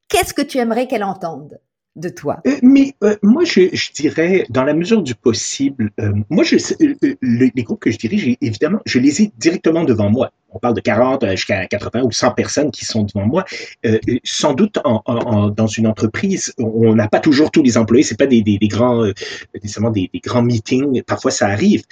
[0.08, 1.58] qu'est-ce que tu aimerais qu'elle entende?
[1.96, 6.12] De toi euh, Mais euh, moi, je, je, dirais, dans la mesure du possible, euh,
[6.30, 10.10] moi, je, euh, les, les groupes que je dirige, évidemment, je les ai directement devant
[10.10, 10.30] moi.
[10.50, 13.44] On parle de 40 jusqu'à 80 ou 100 personnes qui sont devant moi.
[13.86, 18.02] Euh, sans doute, en, en, dans une entreprise, on n'a pas toujours tous les employés.
[18.02, 19.06] C'est pas des, des, des grands,
[19.54, 21.02] nécessairement des, des, grands meetings.
[21.02, 21.82] Parfois, ça arrive.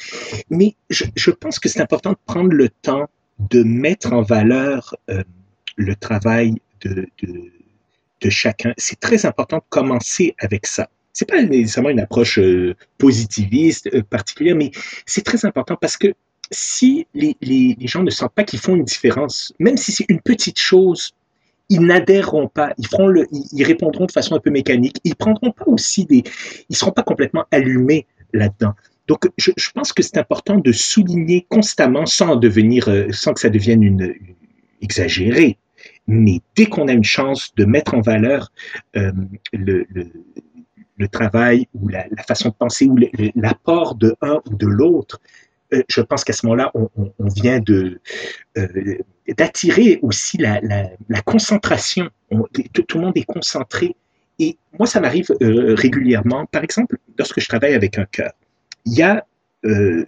[0.51, 4.95] Mais je, je pense que c'est important de prendre le temps de mettre en valeur
[5.77, 7.53] le travail de, de
[8.21, 8.73] de chacun.
[8.77, 10.89] C'est très important de commencer avec ça.
[11.13, 14.71] C'est pas nécessairement une approche euh, positiviste euh, particulière, mais
[15.07, 16.15] c'est très important parce que
[16.51, 20.59] si les, gens ne sentent pas qu'ils font une différence, même si c'est une petite
[20.59, 21.13] chose,
[21.69, 25.53] ils n'adhéreront pas, ils feront le, ils répondront de façon un peu mécanique, ils prendront
[25.53, 26.25] pas aussi des,
[26.69, 28.75] ils seront pas complètement allumés là-dedans.
[29.07, 33.41] Donc, je, je, pense que c'est important de souligner constamment, sans devenir, euh, sans que
[33.41, 34.37] ça devienne une, une
[34.83, 35.59] exagéré,
[36.11, 38.51] mais dès qu'on a une chance de mettre en valeur
[38.97, 39.13] euh,
[39.53, 40.11] le, le,
[40.97, 42.97] le, travail ou la, la, façon de penser ou
[43.37, 45.21] l'apport de un ou de l'autre,
[45.73, 48.01] euh, je pense qu'à ce moment-là, on, on, vient de
[48.59, 48.99] euh,
[49.37, 52.11] d'attirer aussi la, la, la concentration.
[52.33, 52.43] On,
[52.73, 53.95] tout, tout, le monde est concentré.
[54.41, 56.47] Et moi, ça m'arrive euh, régulièrement.
[56.47, 58.33] Par exemple, lorsque je travaille avec un cœur,
[58.85, 59.25] il y a
[59.65, 60.05] euh,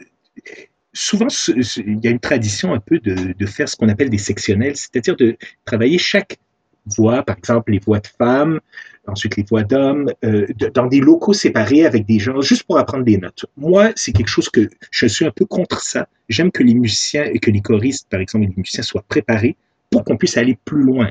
[0.93, 4.19] souvent, il y a une tradition un peu de, de faire ce qu'on appelle des
[4.19, 6.39] sectionnels, c'est-à-dire de travailler chaque
[6.87, 8.61] voix, par exemple les voix de femmes,
[9.07, 13.05] ensuite les voix d'hommes, euh, dans des locaux séparés avec des gens, juste pour apprendre
[13.05, 13.47] des notes.
[13.57, 16.09] Moi, c'est quelque chose que je suis un peu contre ça.
[16.29, 19.57] J'aime que les musiciens et que les choristes, par exemple, les musiciens soient préparés
[19.91, 21.11] pour qu'on puisse aller plus loin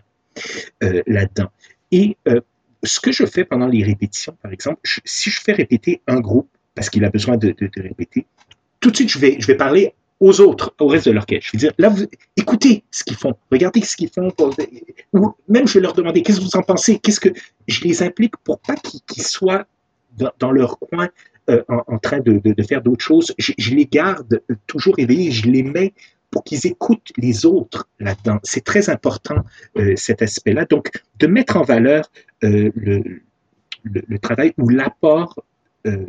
[0.84, 1.50] euh, là-dedans.
[1.92, 2.42] Et euh,
[2.84, 6.50] ce que je fais pendant les répétitions, par exemple, si je fais répéter un groupe
[6.74, 8.26] parce qu'il a besoin de, de, de, répéter,
[8.82, 11.46] tout de suite, je vais, je vais parler aux autres, au reste de l'orchestre.
[11.46, 11.94] Je vais dire, là,
[12.36, 14.32] écoutez ce qu'ils font, regardez ce qu'ils font,
[15.14, 17.30] ou même je vais leur demander, qu'est-ce que vous en pensez, qu'est-ce que
[17.68, 19.66] je les implique pour pas qu'ils soient
[20.40, 21.08] dans, leur coin
[21.50, 23.34] euh, en, train de, de, de faire d'autres choses.
[23.38, 25.94] Je, je, les garde toujours éveillés, je les mets
[26.30, 28.40] pour qu'ils écoutent les autres là-dedans.
[28.44, 29.44] C'est très important
[29.78, 30.66] euh, cet aspect-là.
[30.66, 32.12] Donc, de mettre en valeur
[32.44, 33.04] euh, le,
[33.84, 35.44] le, le, travail ou l'apport
[35.88, 36.06] euh,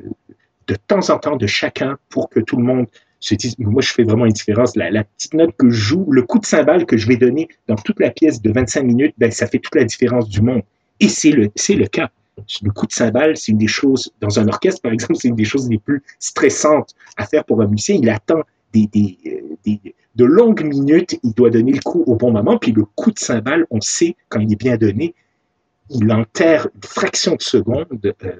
[0.66, 2.86] de temps en temps de chacun pour que tout le monde
[3.20, 4.76] se dise, moi je fais vraiment une différence.
[4.76, 7.48] La, la, petite note que je joue, le coup de cymbale que je vais donner
[7.68, 10.62] dans toute la pièce de 25 minutes, ben, ça fait toute la différence du monde.
[11.00, 12.10] Et c'est le, c'est le cas.
[12.62, 15.36] Le coup de cymbale, c'est une des choses, dans un orchestre par exemple, c'est une
[15.36, 17.96] des choses les plus stressantes à faire pour un musicien.
[18.00, 18.42] Il attend
[18.72, 19.18] des, des,
[19.64, 23.10] des, de longues minutes, il doit donner le coup au bon moment, puis le coup
[23.10, 25.14] de cymbale, on sait quand il est bien donné,
[25.90, 27.86] il enterre une fraction de seconde,
[28.24, 28.32] euh,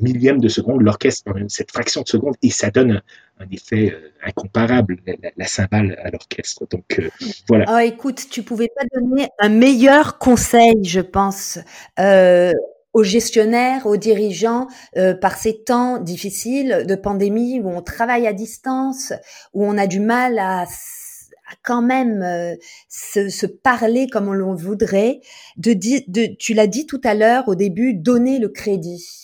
[0.00, 3.02] millième de seconde, l'orchestre cette fraction de seconde, et ça donne
[3.38, 6.66] un, effet euh, incomparable, la, la, cymbale à l'orchestre.
[6.70, 7.10] Donc euh,
[7.48, 7.64] voilà.
[7.68, 11.58] Oh, écoute, tu pouvais pas donner un meilleur conseil, je pense.
[11.98, 12.52] Euh,
[12.94, 18.32] aux gestionnaires, aux dirigeants, euh, par ces temps difficiles de pandémie où on travaille à
[18.32, 19.12] distance,
[19.52, 22.54] où on a du mal à, à quand même euh,
[22.88, 25.20] se, se, parler comme on le voudrait.
[25.56, 29.23] De, de, tu l'as dit tout à l'heure au début, donner le crédit.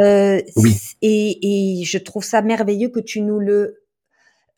[0.00, 0.76] Euh, oui.
[1.02, 3.82] et, et, je trouve ça merveilleux que tu nous le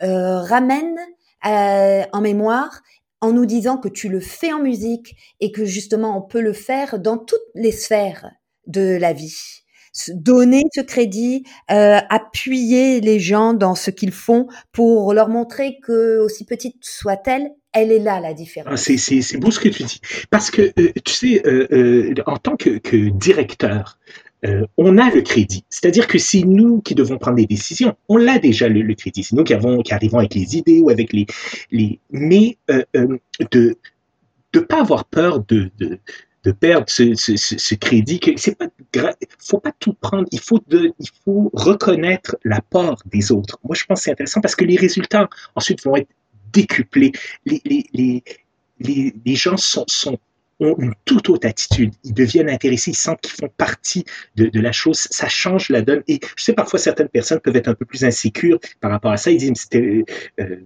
[0.03, 0.99] euh, ramènes
[1.47, 2.83] euh, en mémoire
[3.21, 6.53] en nous disant que tu le fais en musique et que justement on peut le
[6.53, 8.31] faire dans toutes les sphères
[8.67, 9.65] de la vie.
[10.11, 16.19] Donner ce crédit, euh, appuyer les gens dans ce qu'ils font pour leur montrer que,
[16.21, 18.73] aussi petite soit-elle, elle est là la différence.
[18.73, 20.01] Ah, c'est beau ce que tu dis.
[20.31, 23.99] Parce que, euh, tu sais, euh en tant que, que directeur,
[24.45, 25.65] euh, on a le crédit.
[25.69, 27.97] C'est-à-dire que c'est nous qui devons prendre des décisions.
[28.09, 29.25] On l'a déjà le, crédit.
[29.25, 31.27] C'est nous qui, avons, arrivons avec les idées ou avec les...
[32.11, 33.19] mais euh, euh,
[33.51, 33.77] de
[34.55, 35.71] ne pas avoir peur de,
[36.61, 38.69] perdre ce, crédit, c'est pas
[39.39, 40.27] faut pas tout prendre.
[40.33, 43.59] Il faut de, il faut reconnaître l'apport des autres.
[43.65, 46.09] Moi, je pense que c'est intéressant parce que les résultats ensuite vont être
[46.53, 47.13] décuplés.
[47.45, 48.23] Les,
[49.35, 50.19] gens sont
[50.61, 51.95] ont une toute autre attitude.
[52.05, 54.05] Ils deviennent intéressés, ils sentent qu'ils font partie
[54.37, 55.07] de, la chose.
[55.11, 56.03] Ça change la donne.
[56.09, 59.17] Et je sais, parfois, certaines personnes peuvent être un peu plus insécures par rapport à
[59.17, 59.31] ça.
[59.31, 60.03] Ils disent, euh,
[60.41, 60.57] euh,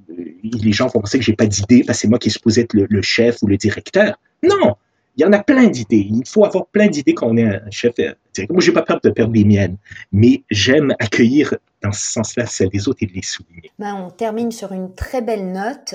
[0.42, 3.02] les gens vont penser que j'ai pas d'idée c'est moi qui est supposé être le,
[3.02, 4.18] chef ou le directeur.
[4.42, 4.76] Non!
[5.16, 6.06] Il y en a plein d'idées.
[6.08, 8.14] Il faut avoir plein d'idées quand on est un chef euh.
[8.48, 9.76] Moi, j'ai pas peur de perdre les miennes,
[10.10, 13.70] mais j'aime accueillir dans ce sens-là celles des autres et les souligner.
[13.78, 15.94] Ben, on termine sur une très belle note.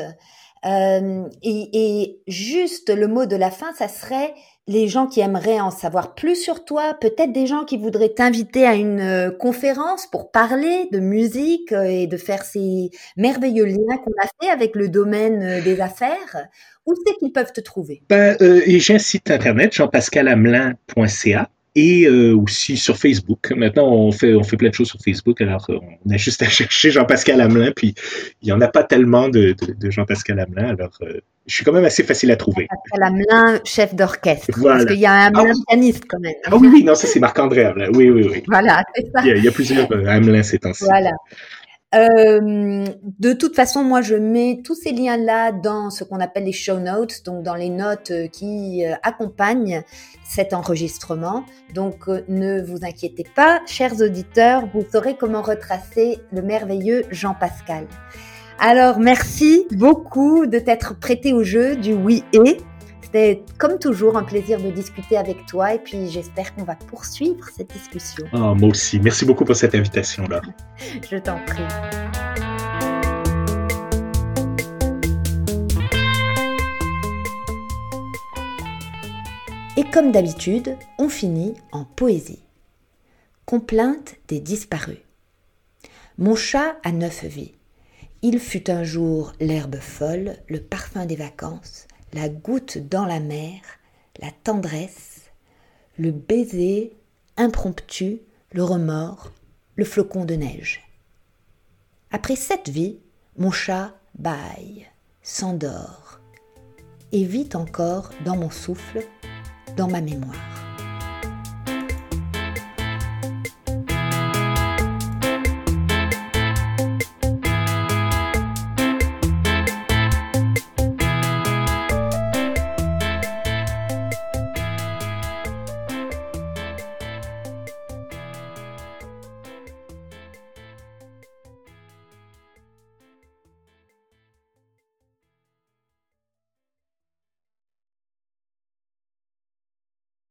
[0.65, 4.33] Euh, et, juste le mot de la fin, ça serait
[4.67, 8.65] les gens qui aimeraient en savoir plus sur toi, peut-être des gens qui voudraient t'inviter
[8.65, 13.97] à une euh, conférence pour parler de musique euh, et de faire ces merveilleux liens
[14.03, 16.47] qu'on a fait avec le domaine des affaires.
[16.85, 18.03] Où c'est qu'ils peuvent te trouver?
[18.09, 23.53] Ben, J'ai un site internet, jean-pascalamelin.ca et euh, aussi sur Facebook.
[23.55, 26.41] Maintenant, on fait, on fait plein de choses sur Facebook, alors euh, on a juste
[26.41, 27.93] à chercher Jean-Pascal Hamelin, puis
[28.41, 31.63] il n'y en a pas tellement de, de, de Jean-Pascal Hamelin, alors euh, je suis
[31.63, 32.67] quand même assez facile à trouver.
[32.71, 34.77] Jean-Pascal Hamelin, chef d'orchestre, voilà.
[34.77, 36.33] parce qu'il y a un Hamelin ah, pianiste quand même.
[36.45, 38.43] Ah oui, oui, non, ça c'est Marc-André Hamelin, oui, oui, oui.
[38.47, 39.21] Voilà, c'est ça.
[39.21, 40.83] Il y, a, il y a plusieurs Hamelin ces temps-ci.
[40.85, 41.11] Voilà.
[41.95, 42.85] Euh,
[43.19, 46.79] de toute façon, moi, je mets tous ces liens-là dans ce qu'on appelle les show
[46.79, 49.83] notes, donc dans les notes qui euh, accompagnent
[50.25, 51.45] cet enregistrement.
[51.73, 57.87] Donc, euh, ne vous inquiétez pas, chers auditeurs, vous saurez comment retracer le merveilleux Jean-Pascal.
[58.59, 62.57] Alors, merci beaucoup de t'être prêté au jeu du oui et.
[63.07, 67.47] C'était comme toujours un plaisir de discuter avec toi et puis j'espère qu'on va poursuivre
[67.55, 68.25] cette discussion.
[68.33, 68.99] Oh, moi aussi.
[68.99, 70.41] Merci beaucoup pour cette invitation-là.
[71.09, 71.63] Je t'en prie.
[79.77, 82.43] Et comme d'habitude, on finit en poésie.
[83.45, 84.99] Complainte des disparus.
[86.17, 87.53] Mon chat a neuf vies.
[88.21, 93.61] Il fut un jour l'herbe folle, le parfum des vacances, la goutte dans la mer,
[94.19, 95.31] la tendresse,
[95.97, 96.93] le baiser
[97.37, 99.31] impromptu, le remords,
[99.75, 100.83] le flocon de neige.
[102.11, 102.99] Après cette vie,
[103.37, 104.87] mon chat bâille,
[105.21, 106.19] s'endort,
[107.11, 109.05] et vit encore dans mon souffle
[109.75, 110.66] dans ma mémoire.